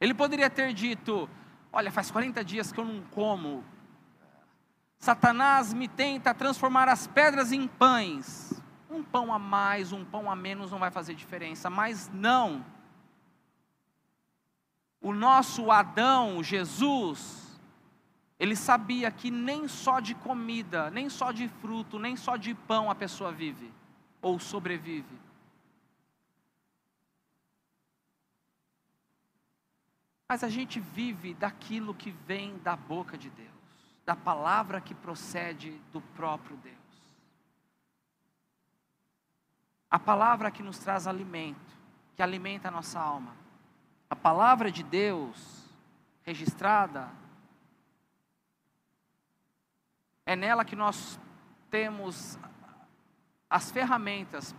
Ele 0.00 0.12
poderia 0.12 0.50
ter 0.50 0.72
dito: 0.72 1.28
Olha, 1.72 1.90
faz 1.90 2.10
40 2.10 2.44
dias 2.44 2.72
que 2.72 2.80
eu 2.80 2.84
não 2.84 3.02
como. 3.10 3.64
Satanás 4.98 5.72
me 5.72 5.86
tenta 5.86 6.34
transformar 6.34 6.88
as 6.88 7.06
pedras 7.06 7.52
em 7.52 7.66
pães. 7.68 8.52
Um 8.90 9.02
pão 9.02 9.32
a 9.32 9.38
mais, 9.38 9.92
um 9.92 10.04
pão 10.04 10.30
a 10.30 10.34
menos 10.34 10.70
não 10.70 10.78
vai 10.78 10.90
fazer 10.90 11.14
diferença, 11.14 11.68
mas 11.68 12.10
não. 12.12 12.64
O 15.00 15.12
nosso 15.12 15.70
Adão, 15.70 16.42
Jesus, 16.42 17.60
ele 18.38 18.56
sabia 18.56 19.10
que 19.10 19.30
nem 19.30 19.68
só 19.68 20.00
de 20.00 20.14
comida, 20.14 20.90
nem 20.90 21.08
só 21.08 21.30
de 21.30 21.48
fruto, 21.48 21.98
nem 21.98 22.16
só 22.16 22.36
de 22.36 22.54
pão 22.54 22.90
a 22.90 22.94
pessoa 22.94 23.30
vive 23.30 23.72
ou 24.20 24.38
sobrevive. 24.38 25.27
Mas 30.28 30.44
a 30.44 30.48
gente 30.50 30.78
vive 30.78 31.32
daquilo 31.32 31.94
que 31.94 32.10
vem 32.10 32.58
da 32.58 32.76
boca 32.76 33.16
de 33.16 33.30
Deus, 33.30 33.48
da 34.04 34.14
palavra 34.14 34.78
que 34.78 34.94
procede 34.94 35.70
do 35.90 36.02
próprio 36.02 36.56
Deus. 36.58 36.76
A 39.90 39.98
palavra 39.98 40.50
que 40.50 40.62
nos 40.62 40.78
traz 40.78 41.06
alimento, 41.06 41.74
que 42.14 42.22
alimenta 42.22 42.68
a 42.68 42.70
nossa 42.70 43.00
alma. 43.00 43.34
A 44.10 44.14
palavra 44.14 44.70
de 44.70 44.82
Deus 44.82 45.64
registrada 46.22 47.08
é 50.26 50.36
nela 50.36 50.62
que 50.62 50.76
nós 50.76 51.18
temos 51.70 52.38
as 53.48 53.70
ferramentas 53.70 54.54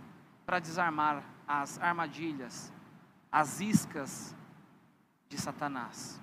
para 0.47 0.59
desarmar 0.59 1.23
as 1.47 1.79
armadilhas, 1.79 2.73
as 3.31 3.61
iscas 3.61 4.35
de 5.29 5.37
Satanás. 5.37 6.19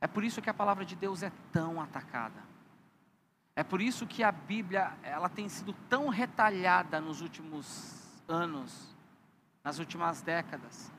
É 0.00 0.06
por 0.06 0.24
isso 0.24 0.42
que 0.42 0.50
a 0.50 0.54
palavra 0.54 0.84
de 0.84 0.96
Deus 0.96 1.22
é 1.22 1.30
tão 1.52 1.80
atacada. 1.80 2.42
É 3.54 3.62
por 3.62 3.80
isso 3.80 4.06
que 4.06 4.22
a 4.22 4.32
Bíblia 4.32 4.96
ela 5.02 5.28
tem 5.28 5.48
sido 5.48 5.72
tão 5.88 6.08
retalhada 6.08 7.00
nos 7.00 7.20
últimos 7.20 7.94
anos, 8.26 8.94
nas 9.62 9.78
últimas 9.78 10.20
décadas. 10.20 10.92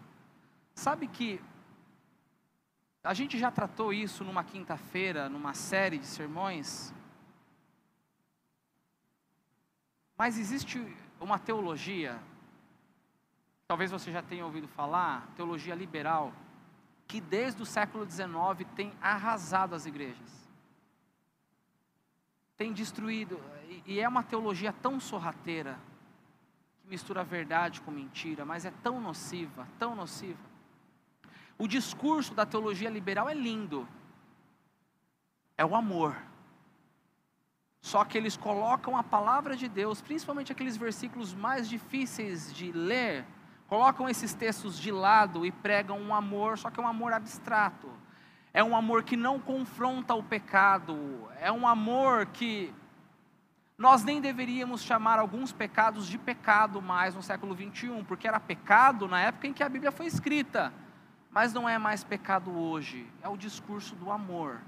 Sabe 0.74 1.08
que 1.08 1.42
a 3.04 3.14
gente 3.14 3.38
já 3.38 3.52
tratou 3.52 3.94
isso 3.94 4.24
numa 4.24 4.44
quinta-feira, 4.44 5.30
numa 5.30 5.54
série 5.54 5.98
de 5.98 6.06
sermões. 6.06 6.94
Mas 10.18 10.38
existe 10.38 10.80
uma 11.20 11.40
teologia, 11.40 12.20
talvez 13.68 13.92
você 13.92 14.12
já 14.12 14.22
tenha 14.22 14.46
ouvido 14.46 14.68
falar, 14.68 15.28
teologia 15.36 15.76
liberal, 15.76 16.34
que 17.08 17.20
desde 17.20 17.62
o 17.62 17.66
século 17.66 18.10
XIX 18.10 18.68
tem 18.76 18.94
arrasado 19.02 19.76
as 19.76 19.86
igrejas 19.86 20.48
tem 22.58 22.74
destruído, 22.74 23.40
e 23.86 24.00
é 24.00 24.10
uma 24.10 24.24
teologia 24.24 24.74
tão 24.74 25.00
sorrateira, 25.00 25.80
que 26.82 26.90
mistura 26.90 27.24
verdade 27.24 27.80
com 27.82 27.92
mentira, 27.92 28.44
mas 28.44 28.66
é 28.66 28.72
tão 28.82 29.00
nociva, 29.00 29.68
tão 29.78 29.96
nociva. 29.96 30.40
O 31.58 31.68
discurso 31.68 32.34
da 32.34 32.46
teologia 32.46 32.90
liberal 32.90 33.30
é 33.30 33.34
lindo, 33.34 33.88
é 35.56 35.64
o 35.64 35.76
amor. 35.76 36.18
Só 37.80 38.04
que 38.04 38.18
eles 38.18 38.36
colocam 38.36 38.98
a 38.98 39.04
palavra 39.04 39.56
de 39.56 39.68
Deus, 39.70 40.02
principalmente 40.02 40.52
aqueles 40.52 40.76
versículos 40.76 41.36
mais 41.36 41.70
difíceis 41.70 42.52
de 42.52 42.72
ler, 42.72 43.24
colocam 43.68 44.10
esses 44.10 44.34
textos 44.34 44.80
de 44.80 44.92
lado 44.92 45.46
e 45.46 45.52
pregam 45.52 46.00
um 46.00 46.16
amor, 46.16 46.58
só 46.58 46.70
que 46.70 46.80
é 46.80 46.84
um 46.84 46.88
amor 46.88 47.14
abstrato. 47.14 47.90
É 48.54 48.64
um 48.64 48.76
amor 48.76 49.04
que 49.04 49.16
não 49.16 49.40
confronta 49.40 50.16
o 50.16 50.24
pecado, 50.24 51.30
é 51.40 51.52
um 51.52 51.68
amor 51.68 52.26
que 52.28 52.74
nós 53.78 54.04
nem 54.04 54.20
deveríamos 54.20 54.82
chamar 54.82 55.20
alguns 55.20 55.52
pecados 55.52 56.08
de 56.08 56.18
pecado 56.18 56.82
mais 56.82 57.14
no 57.14 57.22
século 57.22 57.54
21, 57.54 58.04
porque 58.04 58.28
era 58.28 58.40
pecado 58.40 59.08
na 59.08 59.22
época 59.22 59.46
em 59.46 59.54
que 59.54 59.62
a 59.62 59.70
Bíblia 59.70 59.92
foi 59.92 60.08
escrita, 60.08 60.74
mas 61.30 61.54
não 61.54 61.70
é 61.70 61.78
mais 61.78 62.04
pecado 62.04 62.58
hoje, 62.58 63.06
é 63.22 63.30
o 63.30 63.38
discurso 63.38 63.94
do 63.96 64.10
amor. 64.10 64.62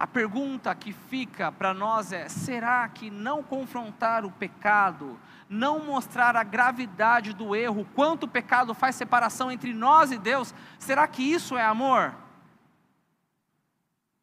A 0.00 0.06
pergunta 0.06 0.74
que 0.74 0.94
fica 0.94 1.52
para 1.52 1.74
nós 1.74 2.10
é: 2.10 2.26
será 2.26 2.88
que 2.88 3.10
não 3.10 3.42
confrontar 3.42 4.24
o 4.24 4.30
pecado, 4.30 5.20
não 5.46 5.84
mostrar 5.84 6.36
a 6.36 6.42
gravidade 6.42 7.34
do 7.34 7.54
erro, 7.54 7.86
quanto 7.94 8.22
o 8.22 8.28
pecado 8.28 8.72
faz 8.72 8.96
separação 8.96 9.52
entre 9.52 9.74
nós 9.74 10.10
e 10.10 10.16
Deus, 10.16 10.54
será 10.78 11.06
que 11.06 11.22
isso 11.22 11.54
é 11.54 11.62
amor? 11.62 12.14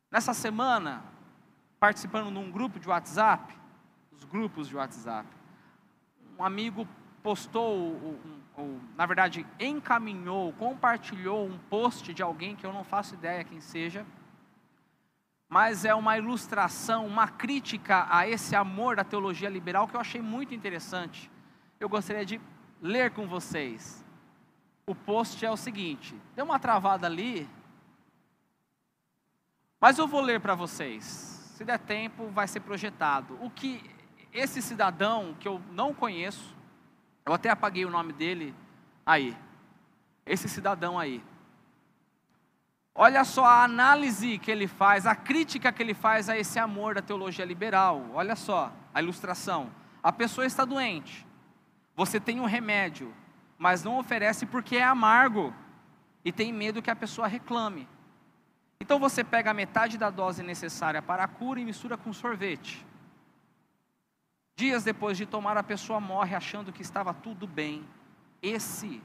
Nessa 0.09 0.33
semana, 0.33 1.03
participando 1.79 2.31
de 2.31 2.39
um 2.39 2.49
grupo 2.49 2.79
de 2.79 2.89
WhatsApp, 2.89 3.53
os 4.11 4.23
grupos 4.23 4.67
de 4.67 4.75
WhatsApp, 4.75 5.29
um 6.39 6.43
amigo 6.43 6.87
postou, 7.21 7.77
um, 7.77 8.41
um, 8.57 8.79
na 8.95 9.05
verdade, 9.05 9.45
encaminhou, 9.59 10.51
compartilhou 10.53 11.45
um 11.45 11.59
post 11.69 12.15
de 12.15 12.23
alguém 12.23 12.55
que 12.55 12.65
eu 12.65 12.73
não 12.73 12.83
faço 12.83 13.13
ideia 13.13 13.43
quem 13.43 13.62
seja 13.62 14.04
mas 15.50 15.85
é 15.85 15.95
uma 15.95 16.17
ilustração, 16.17 17.06
uma 17.06 17.27
crítica 17.27 18.08
a 18.10 18.27
esse 18.27 18.56
amor 18.56 18.95
da 18.95 19.04
teologia 19.04 19.50
liberal 19.50 19.87
que 19.87 19.95
eu 19.95 20.02
achei 20.02 20.21
muito 20.21 20.54
interessante. 20.54 21.31
Eu 21.79 21.87
gostaria 21.87 22.25
de 22.25 22.41
ler 22.81 23.12
com 23.12 23.27
vocês. 23.27 24.06
O 24.85 24.93
post 24.93 25.45
é 25.45 25.52
o 25.52 25.58
seguinte: 25.58 26.15
deu 26.35 26.45
uma 26.45 26.60
travada 26.60 27.08
ali, 27.08 27.50
mas 29.79 29.98
eu 29.98 30.08
vou 30.08 30.21
ler 30.21 30.41
para 30.41 30.56
vocês. 30.56 31.04
Se 31.56 31.63
der 31.63 31.79
tempo, 31.79 32.29
vai 32.29 32.48
ser 32.48 32.60
projetado. 32.60 33.37
O 33.41 33.50
que 33.50 33.83
esse 34.33 34.62
cidadão, 34.62 35.35
que 35.39 35.48
eu 35.48 35.62
não 35.71 35.93
conheço, 35.93 36.56
eu 37.25 37.33
até 37.33 37.50
apaguei 37.50 37.85
o 37.85 37.89
nome 37.89 38.13
dele 38.13 38.54
aí. 39.06 39.35
Esse 40.25 40.48
cidadão 40.50 41.00
aí. 41.00 41.23
Olha 43.00 43.23
só 43.23 43.45
a 43.45 43.63
análise 43.63 44.39
que 44.39 44.50
ele 44.50 44.67
faz, 44.67 45.06
a 45.06 45.15
crítica 45.15 45.71
que 45.71 45.83
ele 45.83 45.93
faz 45.93 46.29
a 46.29 46.35
esse 46.35 46.58
amor 46.58 46.95
da 46.95 47.02
teologia 47.02 47.45
liberal. 47.45 48.04
Olha 48.12 48.35
só 48.35 48.73
a 48.91 49.00
ilustração. 49.00 49.69
A 50.02 50.12
pessoa 50.12 50.48
está 50.48 50.65
doente, 50.65 51.23
você 51.95 52.19
tem 52.19 52.39
um 52.39 52.45
remédio, 52.45 53.13
mas 53.56 53.83
não 53.83 54.00
oferece 54.00 54.48
porque 54.48 54.77
é 54.77 54.83
amargo 54.83 55.54
e 56.25 56.31
tem 56.31 56.52
medo 56.52 56.81
que 56.81 56.89
a 56.89 56.95
pessoa 56.95 57.27
reclame. 57.27 57.87
Então 58.79 58.98
você 58.98 59.23
pega 59.23 59.54
metade 59.54 59.95
da 59.95 60.10
dose 60.10 60.41
necessária 60.41 61.02
para 61.02 61.23
a 61.23 61.27
cura 61.27 61.60
e 61.60 61.65
mistura 61.65 61.98
com 61.98 62.12
sorvete. 62.12 62.83
Dias 64.56 64.83
depois 64.83 65.17
de 65.19 65.27
tomar, 65.27 65.56
a 65.56 65.62
pessoa 65.62 66.00
morre 66.00 66.35
achando 66.35 66.73
que 66.73 66.81
estava 66.81 67.13
tudo 67.13 67.45
bem. 67.45 67.87
Esse 68.41 69.04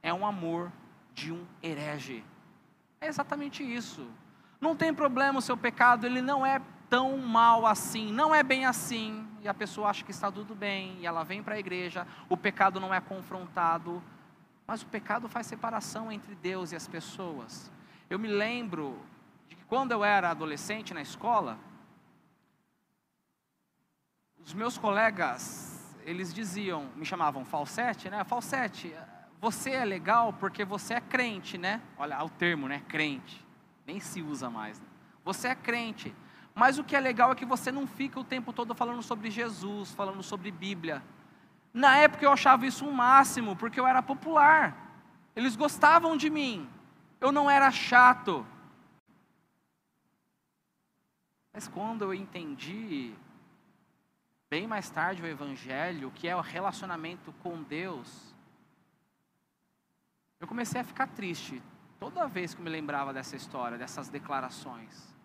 é 0.00 0.14
um 0.14 0.24
amor 0.24 0.70
de 1.12 1.32
um 1.32 1.44
herege. 1.60 2.24
É 3.02 3.08
exatamente 3.08 3.64
isso. 3.64 4.06
Não 4.60 4.76
tem 4.76 4.94
problema 4.94 5.40
o 5.40 5.42
seu 5.42 5.56
pecado, 5.56 6.06
ele 6.06 6.22
não 6.22 6.46
é 6.46 6.62
tão 6.88 7.18
mal 7.18 7.66
assim, 7.66 8.12
não 8.12 8.32
é 8.32 8.44
bem 8.44 8.64
assim, 8.64 9.26
e 9.40 9.48
a 9.48 9.52
pessoa 9.52 9.88
acha 9.88 10.04
que 10.04 10.12
está 10.12 10.30
tudo 10.30 10.54
bem, 10.54 10.98
e 11.00 11.06
ela 11.06 11.24
vem 11.24 11.42
para 11.42 11.56
a 11.56 11.58
igreja, 11.58 12.06
o 12.28 12.36
pecado 12.36 12.78
não 12.78 12.94
é 12.94 13.00
confrontado, 13.00 14.00
mas 14.64 14.82
o 14.82 14.86
pecado 14.86 15.28
faz 15.28 15.48
separação 15.48 16.12
entre 16.12 16.36
Deus 16.36 16.70
e 16.70 16.76
as 16.76 16.86
pessoas. 16.86 17.72
Eu 18.08 18.20
me 18.20 18.28
lembro 18.28 18.96
de 19.48 19.56
que 19.56 19.64
quando 19.64 19.90
eu 19.90 20.04
era 20.04 20.30
adolescente 20.30 20.94
na 20.94 21.02
escola, 21.02 21.58
os 24.38 24.54
meus 24.54 24.78
colegas, 24.78 25.92
eles 26.04 26.32
diziam, 26.32 26.88
me 26.94 27.04
chamavam 27.04 27.44
falsete, 27.44 28.08
né? 28.08 28.22
Falsete, 28.22 28.94
você 29.42 29.70
é 29.70 29.84
legal 29.84 30.32
porque 30.34 30.64
você 30.64 30.94
é 30.94 31.00
crente, 31.00 31.58
né? 31.58 31.82
Olha 31.98 32.22
o 32.22 32.30
termo, 32.30 32.68
né? 32.68 32.80
Crente. 32.86 33.44
Nem 33.84 33.98
se 33.98 34.22
usa 34.22 34.48
mais. 34.48 34.78
Né? 34.78 34.86
Você 35.24 35.48
é 35.48 35.54
crente. 35.56 36.14
Mas 36.54 36.78
o 36.78 36.84
que 36.84 36.94
é 36.94 37.00
legal 37.00 37.32
é 37.32 37.34
que 37.34 37.44
você 37.44 37.72
não 37.72 37.84
fica 37.84 38.20
o 38.20 38.24
tempo 38.24 38.52
todo 38.52 38.72
falando 38.72 39.02
sobre 39.02 39.32
Jesus, 39.32 39.92
falando 39.94 40.22
sobre 40.22 40.52
Bíblia. 40.52 41.02
Na 41.74 41.96
época 41.96 42.24
eu 42.24 42.30
achava 42.30 42.64
isso 42.66 42.86
um 42.86 42.92
máximo, 42.92 43.56
porque 43.56 43.80
eu 43.80 43.86
era 43.86 44.00
popular. 44.00 44.76
Eles 45.34 45.56
gostavam 45.56 46.16
de 46.16 46.30
mim. 46.30 46.70
Eu 47.20 47.32
não 47.32 47.50
era 47.50 47.68
chato. 47.72 48.46
Mas 51.52 51.66
quando 51.66 52.02
eu 52.02 52.14
entendi, 52.14 53.12
bem 54.48 54.68
mais 54.68 54.88
tarde, 54.88 55.20
o 55.20 55.26
Evangelho, 55.26 56.12
que 56.12 56.28
é 56.28 56.36
o 56.36 56.40
relacionamento 56.40 57.32
com 57.42 57.60
Deus, 57.64 58.31
eu 60.42 60.48
comecei 60.48 60.80
a 60.80 60.84
ficar 60.84 61.06
triste 61.06 61.62
toda 62.00 62.26
vez 62.26 62.52
que 62.52 62.60
eu 62.60 62.64
me 62.64 62.70
lembrava 62.70 63.12
dessa 63.12 63.36
história, 63.36 63.78
dessas 63.78 64.08
declarações. 64.08 65.16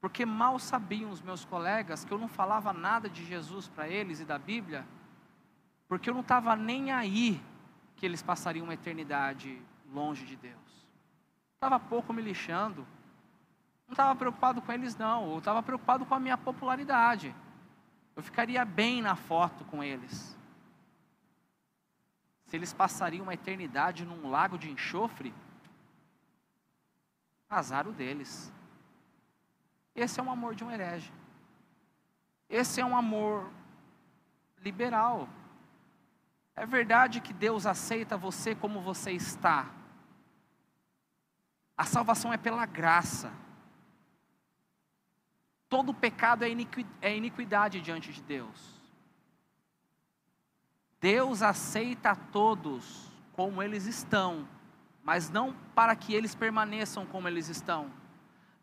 Porque 0.00 0.26
mal 0.26 0.58
sabiam 0.58 1.10
os 1.10 1.22
meus 1.22 1.44
colegas 1.44 2.04
que 2.04 2.10
eu 2.10 2.18
não 2.18 2.26
falava 2.26 2.72
nada 2.72 3.08
de 3.08 3.24
Jesus 3.24 3.68
para 3.68 3.88
eles 3.88 4.18
e 4.18 4.24
da 4.24 4.36
Bíblia, 4.36 4.84
porque 5.86 6.10
eu 6.10 6.14
não 6.14 6.22
estava 6.22 6.56
nem 6.56 6.90
aí 6.90 7.40
que 7.94 8.04
eles 8.04 8.20
passariam 8.20 8.64
uma 8.64 8.74
eternidade 8.74 9.62
longe 9.92 10.26
de 10.26 10.34
Deus. 10.34 10.88
Estava 11.54 11.78
pouco 11.78 12.12
me 12.12 12.20
lixando. 12.20 12.84
Não 13.86 13.92
estava 13.92 14.16
preocupado 14.16 14.60
com 14.60 14.72
eles, 14.72 14.96
não. 14.96 15.30
Eu 15.30 15.38
estava 15.38 15.62
preocupado 15.62 16.04
com 16.04 16.16
a 16.16 16.20
minha 16.20 16.36
popularidade. 16.36 17.32
Eu 18.16 18.24
ficaria 18.24 18.64
bem 18.64 19.00
na 19.00 19.14
foto 19.14 19.64
com 19.66 19.84
eles. 19.84 20.36
Se 22.52 22.56
eles 22.56 22.74
passariam 22.74 23.22
uma 23.22 23.32
eternidade 23.32 24.04
num 24.04 24.28
lago 24.28 24.58
de 24.58 24.70
enxofre, 24.70 25.32
azar 27.48 27.88
o 27.88 27.92
deles. 27.92 28.52
Esse 29.94 30.20
é 30.20 30.22
um 30.22 30.30
amor 30.30 30.54
de 30.54 30.62
um 30.62 30.70
herege. 30.70 31.10
Esse 32.50 32.78
é 32.78 32.84
um 32.84 32.94
amor 32.94 33.50
liberal. 34.58 35.30
É 36.54 36.66
verdade 36.66 37.22
que 37.22 37.32
Deus 37.32 37.64
aceita 37.64 38.18
você 38.18 38.54
como 38.54 38.82
você 38.82 39.12
está. 39.12 39.70
A 41.74 41.84
salvação 41.84 42.34
é 42.34 42.36
pela 42.36 42.66
graça. 42.66 43.32
Todo 45.70 45.94
pecado 45.94 46.44
é, 46.44 46.48
é 47.00 47.16
iniquidade 47.16 47.80
diante 47.80 48.12
de 48.12 48.20
Deus. 48.20 48.81
Deus 51.02 51.42
aceita 51.42 52.12
a 52.12 52.14
todos 52.14 53.10
como 53.32 53.60
eles 53.60 53.86
estão, 53.86 54.46
mas 55.02 55.28
não 55.28 55.52
para 55.74 55.96
que 55.96 56.14
eles 56.14 56.32
permaneçam 56.32 57.04
como 57.04 57.26
eles 57.26 57.48
estão. 57.48 57.90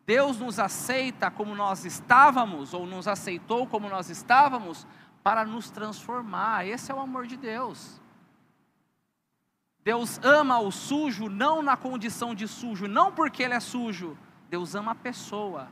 Deus 0.05 0.39
nos 0.39 0.57
aceita 0.57 1.29
como 1.29 1.53
nós 1.53 1.83
estávamos, 1.83 2.73
ou 2.73 2.87
nos 2.87 3.09
aceitou 3.09 3.67
como 3.67 3.89
nós 3.89 4.09
estávamos, 4.09 4.87
para 5.21 5.43
nos 5.43 5.69
transformar. 5.69 6.65
Esse 6.65 6.93
é 6.93 6.95
o 6.95 7.01
amor 7.01 7.27
de 7.27 7.35
Deus. 7.35 7.99
Deus 9.83 10.17
ama 10.23 10.59
o 10.59 10.71
sujo 10.71 11.27
não 11.27 11.61
na 11.61 11.75
condição 11.75 12.33
de 12.33 12.47
sujo, 12.47 12.87
não 12.87 13.11
porque 13.11 13.43
ele 13.43 13.53
é 13.53 13.59
sujo. 13.59 14.17
Deus 14.49 14.75
ama 14.75 14.93
a 14.93 14.95
pessoa 14.95 15.67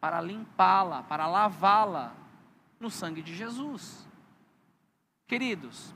para 0.00 0.20
limpá-la, 0.20 1.02
para 1.02 1.26
lavá-la 1.26 2.12
no 2.78 2.88
sangue 2.88 3.20
de 3.20 3.34
Jesus. 3.34 4.06
Queridos, 5.26 5.92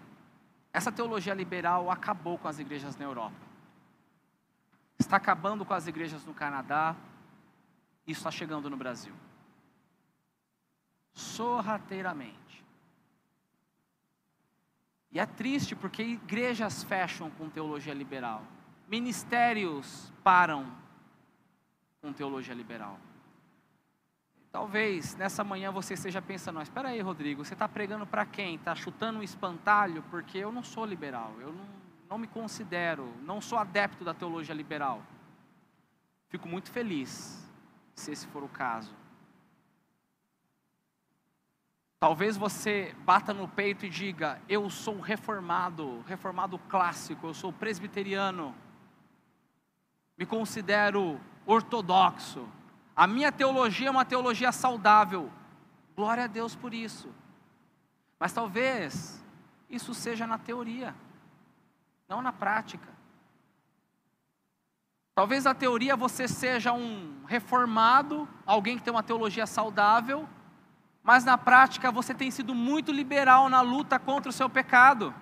essa 0.78 0.92
teologia 0.92 1.34
liberal 1.34 1.90
acabou 1.90 2.38
com 2.38 2.46
as 2.46 2.60
igrejas 2.60 2.96
na 2.96 3.04
Europa. 3.04 3.34
Está 4.96 5.16
acabando 5.16 5.64
com 5.64 5.74
as 5.74 5.88
igrejas 5.88 6.24
no 6.24 6.32
Canadá, 6.32 6.94
isso 8.06 8.20
está 8.20 8.30
chegando 8.30 8.70
no 8.70 8.76
Brasil. 8.76 9.12
Sorrateiramente. 11.12 12.64
E 15.10 15.18
é 15.18 15.26
triste 15.26 15.74
porque 15.74 16.00
igrejas 16.00 16.84
fecham 16.84 17.28
com 17.32 17.50
teologia 17.50 17.92
liberal, 17.92 18.44
ministérios 18.86 20.12
param 20.22 20.72
com 22.00 22.12
teologia 22.12 22.54
liberal. 22.54 23.00
Talvez 24.51 25.14
nessa 25.14 25.44
manhã 25.44 25.70
você 25.70 25.94
esteja 25.94 26.22
pensando, 26.22 26.61
espera 26.62 26.88
aí 26.88 27.01
Rodrigo, 27.01 27.44
você 27.44 27.53
está 27.53 27.68
pregando 27.68 28.07
para 28.07 28.24
quem? 28.24 28.55
Está 28.55 28.74
chutando 28.74 29.18
um 29.18 29.22
espantalho? 29.22 30.03
Porque 30.11 30.38
eu 30.38 30.51
não 30.51 30.62
sou 30.62 30.86
liberal, 30.86 31.34
eu 31.40 31.53
não, 31.53 31.66
não 32.11 32.18
me 32.18 32.26
considero, 32.26 33.12
não 33.22 33.40
sou 33.40 33.59
adepto 33.59 34.05
da 34.05 34.14
teologia 34.14 34.55
liberal. 34.55 35.03
Fico 36.28 36.49
muito 36.49 36.70
feliz 36.70 37.46
se 37.94 38.11
esse 38.11 38.26
for 38.28 38.42
o 38.42 38.49
caso. 38.49 38.94
Talvez 42.01 42.36
você 42.36 42.94
bata 43.01 43.34
no 43.34 43.49
peito 43.49 43.84
e 43.84 43.90
diga: 43.90 44.40
Eu 44.49 44.70
sou 44.70 45.01
reformado, 45.01 46.03
reformado 46.07 46.59
clássico, 46.59 47.26
eu 47.26 47.34
sou 47.34 47.53
presbiteriano, 47.53 48.55
me 50.16 50.24
considero 50.24 51.20
ortodoxo. 51.44 52.49
A 52.99 53.07
minha 53.07 53.30
teologia 53.30 53.86
é 53.86 53.90
uma 53.92 54.05
teologia 54.05 54.51
saudável. 54.51 55.30
Glória 55.94 56.24
a 56.24 56.26
Deus 56.26 56.57
por 56.57 56.74
isso. 56.74 57.14
Mas 58.18 58.32
talvez 58.32 59.24
isso 59.70 59.94
seja 59.94 60.26
na 60.26 60.36
teoria, 60.36 60.92
não 62.09 62.20
na 62.20 62.32
prática. 62.32 62.88
Talvez 65.14 65.44
na 65.44 65.55
teoria 65.55 65.94
você 65.94 66.26
seja 66.26 66.72
um 66.72 67.22
reformado, 67.28 68.28
alguém 68.44 68.76
que 68.76 68.82
tem 68.82 68.92
uma 68.92 69.05
teologia 69.05 69.46
saudável, 69.46 70.28
mas 71.01 71.24
na 71.24 71.38
prática 71.38 71.92
você 71.92 72.12
tem 72.12 72.32
sido 72.32 72.53
muito 72.53 72.90
liberal 72.90 73.49
na 73.49 73.61
luta 73.61 74.01
contra 74.01 74.28
o 74.28 74.32
seu 74.32 74.51
pecado. 74.51 75.14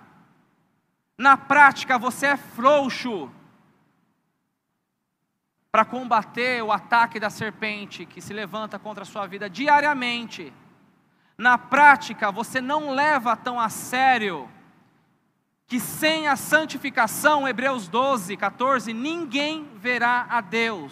Na 1.15 1.37
prática 1.37 1.99
você 1.99 2.25
é 2.25 2.37
frouxo 2.37 3.31
para 5.77 5.85
combater 5.85 6.63
o 6.63 6.71
ataque 6.71 7.19
da 7.19 7.29
serpente 7.29 8.03
que 8.03 8.19
se 8.19 8.33
levanta 8.33 8.79
contra 8.79 9.03
a 9.03 9.05
sua 9.05 9.27
vida 9.27 9.47
diariamente. 9.47 10.51
Na 11.37 11.55
prática 11.55 12.31
você 12.31 12.59
não 12.59 12.89
leva 12.89 13.37
tão 13.37 13.59
a 13.59 13.69
sério 13.69 14.49
que 15.67 15.79
sem 15.79 16.27
a 16.27 16.35
santificação, 16.35 17.47
Hebreus 17.47 17.87
12, 17.87 18.35
14, 18.35 18.91
ninguém 18.91 19.69
verá 19.75 20.25
a 20.27 20.41
Deus. 20.41 20.91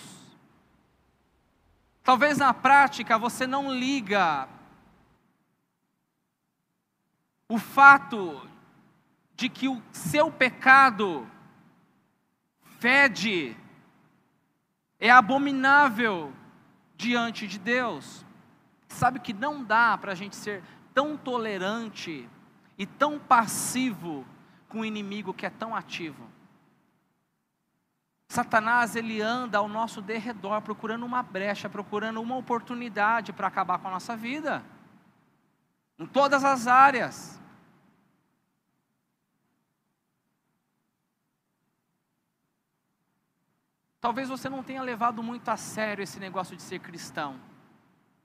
Talvez 2.04 2.38
na 2.38 2.54
prática 2.54 3.18
você 3.18 3.48
não 3.48 3.74
liga 3.74 4.48
o 7.50 7.58
fato 7.58 8.40
de 9.36 9.50
que 9.50 9.68
o 9.68 9.82
seu 9.92 10.32
pecado 10.32 11.28
fede, 12.78 13.58
é 15.00 15.10
abominável 15.10 16.34
diante 16.96 17.48
de 17.48 17.60
Deus. 17.60 18.26
Sabe 18.88 19.20
que 19.20 19.34
não 19.34 19.64
dá 19.64 19.98
para 19.98 20.12
a 20.12 20.16
gente 20.16 20.36
ser 20.36 20.64
tão 20.94 21.18
tolerante 21.18 22.30
e 22.78 22.86
tão 22.86 23.20
passivo 23.20 24.26
com 24.70 24.80
um 24.80 24.86
inimigo 24.86 25.34
que 25.34 25.46
é 25.46 25.50
tão 25.50 25.76
ativo. 25.76 26.30
Satanás 28.28 28.96
ele 28.96 29.22
anda 29.22 29.60
ao 29.60 29.68
nosso 29.68 30.02
derredor 30.02 30.62
procurando 30.62 31.06
uma 31.06 31.22
brecha, 31.22 31.70
procurando 31.70 32.22
uma 32.22 32.36
oportunidade 32.36 33.32
para 33.32 33.48
acabar 33.48 33.78
com 33.78 33.88
a 33.88 33.92
nossa 33.92 34.16
vida. 34.16 34.64
Em 35.98 36.06
todas 36.06 36.44
as 36.44 36.68
áreas. 36.68 37.42
Talvez 44.06 44.30
você 44.30 44.48
não 44.48 44.62
tenha 44.62 44.84
levado 44.84 45.24
muito 45.24 45.50
a 45.50 45.58
sério 45.58 46.04
esse 46.04 46.20
negócio 46.20 46.56
de 46.56 46.62
ser 46.62 46.78
cristão. 46.78 47.42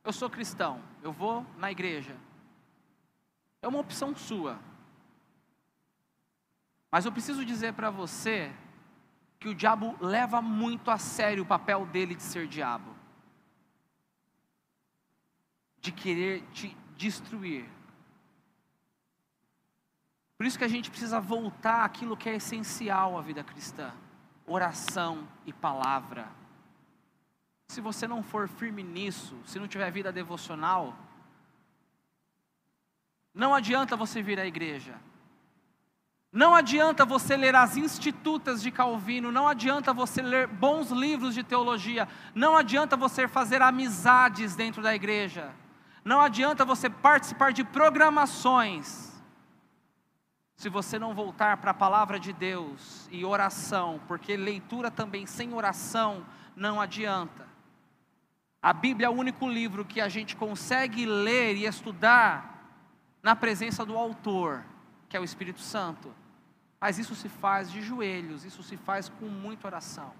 Eu 0.04 0.12
sou 0.12 0.28
cristão, 0.28 0.78
eu 1.02 1.10
vou 1.10 1.46
na 1.56 1.72
igreja. 1.72 2.14
É 3.62 3.66
uma 3.66 3.78
opção 3.78 4.14
sua. 4.14 4.60
Mas 6.90 7.06
eu 7.06 7.12
preciso 7.12 7.46
dizer 7.46 7.72
para 7.72 7.88
você 7.88 8.52
que 9.38 9.48
o 9.48 9.54
diabo 9.54 9.96
leva 10.02 10.42
muito 10.42 10.90
a 10.90 10.98
sério 10.98 11.44
o 11.44 11.46
papel 11.46 11.86
dele 11.86 12.14
de 12.14 12.24
ser 12.24 12.46
diabo, 12.46 12.94
de 15.80 15.90
querer 15.92 16.42
te 16.52 16.76
destruir. 16.94 17.66
Por 20.36 20.44
isso 20.44 20.58
que 20.58 20.64
a 20.64 20.68
gente 20.68 20.90
precisa 20.90 21.18
voltar 21.18 21.86
àquilo 21.86 22.18
que 22.18 22.28
é 22.28 22.34
essencial 22.34 23.16
à 23.16 23.22
vida 23.22 23.42
cristã: 23.42 23.94
oração 24.50 25.28
e 25.46 25.52
palavra. 25.52 26.28
Se 27.68 27.80
você 27.80 28.08
não 28.08 28.22
for 28.22 28.48
firme 28.48 28.82
nisso, 28.82 29.36
se 29.46 29.58
não 29.58 29.68
tiver 29.68 29.90
vida 29.92 30.10
devocional, 30.10 30.96
não 33.32 33.54
adianta 33.54 33.96
você 33.96 34.20
vir 34.20 34.40
à 34.40 34.46
igreja. 34.46 34.98
Não 36.32 36.54
adianta 36.54 37.04
você 37.04 37.36
ler 37.36 37.56
as 37.56 37.76
institutas 37.76 38.62
de 38.62 38.70
Calvino, 38.70 39.32
não 39.32 39.48
adianta 39.48 39.92
você 39.92 40.22
ler 40.22 40.46
bons 40.46 40.90
livros 40.90 41.34
de 41.34 41.42
teologia, 41.42 42.06
não 42.34 42.56
adianta 42.56 42.96
você 42.96 43.26
fazer 43.26 43.60
amizades 43.62 44.54
dentro 44.54 44.80
da 44.80 44.94
igreja, 44.94 45.52
não 46.04 46.20
adianta 46.20 46.64
você 46.64 46.88
participar 46.88 47.52
de 47.52 47.64
programações, 47.64 49.09
se 50.60 50.68
você 50.68 50.98
não 50.98 51.14
voltar 51.14 51.56
para 51.56 51.70
a 51.70 51.74
palavra 51.74 52.20
de 52.20 52.34
Deus 52.34 53.08
e 53.10 53.24
oração, 53.24 53.98
porque 54.06 54.36
leitura 54.36 54.90
também 54.90 55.24
sem 55.24 55.54
oração 55.54 56.22
não 56.54 56.78
adianta. 56.78 57.48
A 58.60 58.70
Bíblia 58.74 59.06
é 59.06 59.08
o 59.08 59.14
único 59.14 59.48
livro 59.48 59.86
que 59.86 60.02
a 60.02 60.08
gente 60.10 60.36
consegue 60.36 61.06
ler 61.06 61.56
e 61.56 61.64
estudar 61.64 62.76
na 63.22 63.34
presença 63.34 63.86
do 63.86 63.96
autor, 63.96 64.62
que 65.08 65.16
é 65.16 65.20
o 65.20 65.24
Espírito 65.24 65.60
Santo. 65.60 66.14
Mas 66.78 66.98
isso 66.98 67.14
se 67.14 67.30
faz 67.30 67.72
de 67.72 67.80
joelhos, 67.80 68.44
isso 68.44 68.62
se 68.62 68.76
faz 68.76 69.08
com 69.08 69.28
muita 69.28 69.66
oração. 69.66 70.12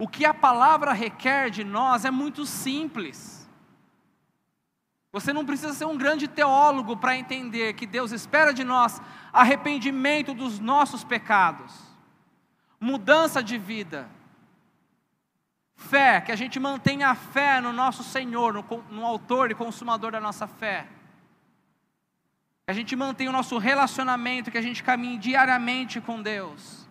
O 0.00 0.08
que 0.08 0.24
a 0.24 0.34
palavra 0.34 0.92
requer 0.92 1.48
de 1.48 1.62
nós 1.62 2.04
é 2.04 2.10
muito 2.10 2.44
simples. 2.44 3.39
Você 5.12 5.32
não 5.32 5.44
precisa 5.44 5.72
ser 5.72 5.86
um 5.86 5.98
grande 5.98 6.28
teólogo 6.28 6.96
para 6.96 7.16
entender 7.16 7.74
que 7.74 7.86
Deus 7.86 8.12
espera 8.12 8.52
de 8.52 8.62
nós 8.62 9.00
arrependimento 9.32 10.32
dos 10.34 10.58
nossos 10.58 11.02
pecados, 11.02 11.72
mudança 12.78 13.42
de 13.42 13.58
vida, 13.58 14.08
fé, 15.76 16.20
que 16.20 16.30
a 16.30 16.36
gente 16.36 16.60
mantenha 16.60 17.08
a 17.08 17.14
fé 17.14 17.60
no 17.60 17.72
nosso 17.72 18.04
Senhor, 18.04 18.52
no, 18.52 18.64
no 18.90 19.04
Autor 19.04 19.50
e 19.50 19.54
Consumador 19.54 20.12
da 20.12 20.20
nossa 20.20 20.46
fé 20.46 20.86
que 22.70 22.72
a 22.72 22.76
gente 22.76 22.94
mantenha 22.94 23.30
o 23.30 23.32
nosso 23.32 23.58
relacionamento, 23.58 24.48
que 24.48 24.56
a 24.56 24.62
gente 24.62 24.80
caminhe 24.80 25.18
diariamente 25.18 26.00
com 26.00 26.22
Deus. 26.22 26.88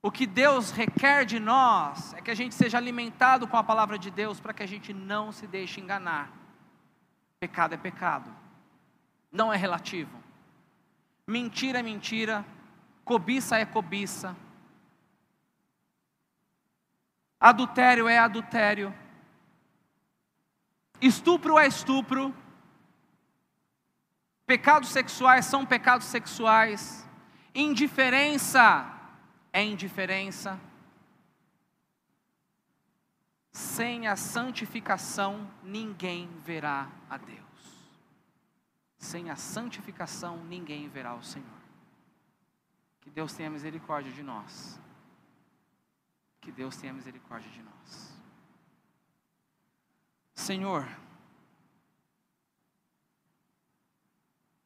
O 0.00 0.12
que 0.12 0.28
Deus 0.28 0.70
requer 0.70 1.24
de 1.24 1.40
nós 1.40 2.14
é 2.14 2.20
que 2.20 2.30
a 2.30 2.36
gente 2.36 2.54
seja 2.54 2.78
alimentado 2.78 3.48
com 3.48 3.56
a 3.56 3.64
palavra 3.64 3.98
de 3.98 4.12
Deus 4.12 4.38
para 4.38 4.54
que 4.54 4.62
a 4.62 4.66
gente 4.66 4.94
não 4.94 5.32
se 5.32 5.48
deixe 5.48 5.80
enganar. 5.80 6.43
Pecado 7.44 7.74
é 7.74 7.76
pecado, 7.76 8.34
não 9.30 9.52
é 9.52 9.56
relativo. 9.58 10.18
Mentira 11.26 11.80
é 11.80 11.82
mentira, 11.82 12.42
cobiça 13.04 13.58
é 13.58 13.66
cobiça, 13.66 14.34
adultério 17.38 18.08
é 18.08 18.18
adultério, 18.18 18.94
estupro 21.02 21.58
é 21.58 21.66
estupro, 21.66 22.34
Pecados 24.46 24.88
sexuais 24.88 25.44
são 25.44 25.66
pecados 25.66 26.06
sexuais. 26.06 27.06
Indiferença 27.54 28.90
é 29.52 29.62
indiferença. 29.62 30.58
Sem 33.54 34.08
a 34.08 34.16
santificação, 34.16 35.48
ninguém 35.62 36.28
verá 36.40 36.90
a 37.08 37.16
Deus. 37.16 37.38
Sem 38.98 39.30
a 39.30 39.36
santificação, 39.36 40.42
ninguém 40.44 40.88
verá 40.88 41.14
o 41.14 41.22
Senhor. 41.22 41.62
Que 43.00 43.08
Deus 43.08 43.32
tenha 43.32 43.48
misericórdia 43.48 44.10
de 44.10 44.24
nós. 44.24 44.80
Que 46.40 46.50
Deus 46.50 46.76
tenha 46.76 46.92
misericórdia 46.92 47.48
de 47.52 47.62
nós. 47.62 48.20
Senhor, 50.34 50.84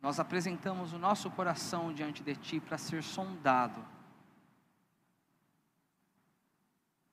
nós 0.00 0.18
apresentamos 0.18 0.94
o 0.94 0.98
nosso 0.98 1.30
coração 1.30 1.92
diante 1.92 2.22
de 2.22 2.34
Ti 2.36 2.58
para 2.58 2.78
ser 2.78 3.02
sondado. 3.02 3.97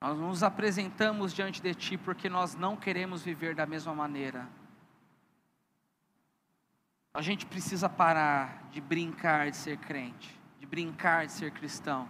Nós 0.02 0.18
nos 0.18 0.44
apresentamos 0.44 1.34
diante 1.34 1.62
de 1.62 1.74
Ti 1.74 1.98
porque 1.98 2.30
nós 2.30 2.56
não 2.56 2.76
queremos 2.76 3.24
viver 3.24 3.56
da 3.56 3.66
mesma 3.66 3.94
maneira. 3.94 4.48
A 7.14 7.22
gente 7.22 7.46
precisa 7.46 7.88
parar 7.88 8.68
de 8.72 8.82
brincar 8.82 9.50
de 9.50 9.56
ser 9.56 9.78
crente, 9.78 10.38
de 10.60 10.66
brincar 10.66 11.26
de 11.26 11.32
ser 11.32 11.52
cristão. 11.52 12.10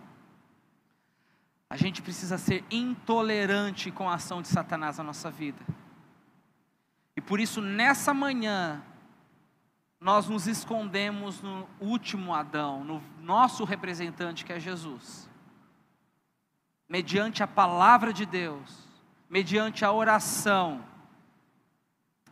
A 1.69 1.77
gente 1.77 2.01
precisa 2.01 2.37
ser 2.37 2.63
intolerante 2.71 3.91
com 3.91 4.09
a 4.09 4.15
ação 4.15 4.41
de 4.41 4.47
Satanás 4.47 4.97
na 4.97 5.03
nossa 5.03 5.29
vida. 5.29 5.63
E 7.15 7.21
por 7.21 7.39
isso, 7.39 7.61
nessa 7.61 8.13
manhã, 8.13 8.83
nós 9.99 10.27
nos 10.27 10.47
escondemos 10.47 11.41
no 11.41 11.67
último 11.79 12.33
Adão, 12.33 12.83
no 12.83 13.01
nosso 13.19 13.63
representante 13.63 14.43
que 14.43 14.53
é 14.53 14.59
Jesus. 14.59 15.29
Mediante 16.87 17.41
a 17.41 17.47
palavra 17.47 18.13
de 18.13 18.25
Deus, 18.25 18.87
mediante 19.29 19.83
a 19.83 19.91
oração, 19.91 20.85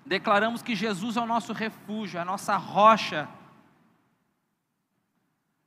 declaramos 0.05 0.61
que 0.61 0.75
Jesus 0.75 1.17
é 1.17 1.21
o 1.21 1.25
nosso 1.25 1.53
refúgio, 1.53 2.19
a 2.19 2.25
nossa 2.25 2.55
rocha. 2.55 3.27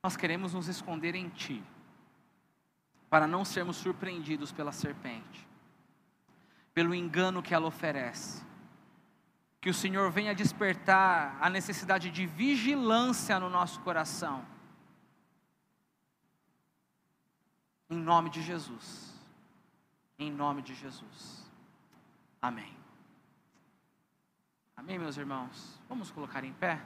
Nós 0.03 0.15
queremos 0.15 0.53
nos 0.53 0.67
esconder 0.67 1.15
em 1.15 1.29
Ti, 1.29 1.63
para 3.09 3.27
não 3.27 3.43
sermos 3.43 3.77
surpreendidos 3.77 4.51
pela 4.51 4.71
serpente, 4.71 5.47
pelo 6.73 6.95
engano 6.95 7.43
que 7.43 7.53
ela 7.53 7.67
oferece 7.67 8.47
que 9.67 9.69
o 9.69 9.73
Senhor 9.73 10.09
venha 10.09 10.35
despertar 10.35 11.37
a 11.41 11.49
necessidade 11.49 12.09
de 12.09 12.25
vigilância 12.25 13.37
no 13.37 13.49
nosso 13.49 13.79
coração. 13.81 14.45
Em 17.89 17.97
nome 17.97 18.29
de 18.29 18.41
Jesus. 18.41 19.13
Em 20.19 20.31
nome 20.31 20.61
de 20.61 20.73
Jesus. 20.73 21.45
Amém. 22.41 22.75
Amém, 24.75 24.99
meus 24.99 25.17
irmãos. 25.17 25.79
Vamos 25.87 26.11
colocar 26.11 26.43
em 26.43 26.53
pé? 26.53 26.81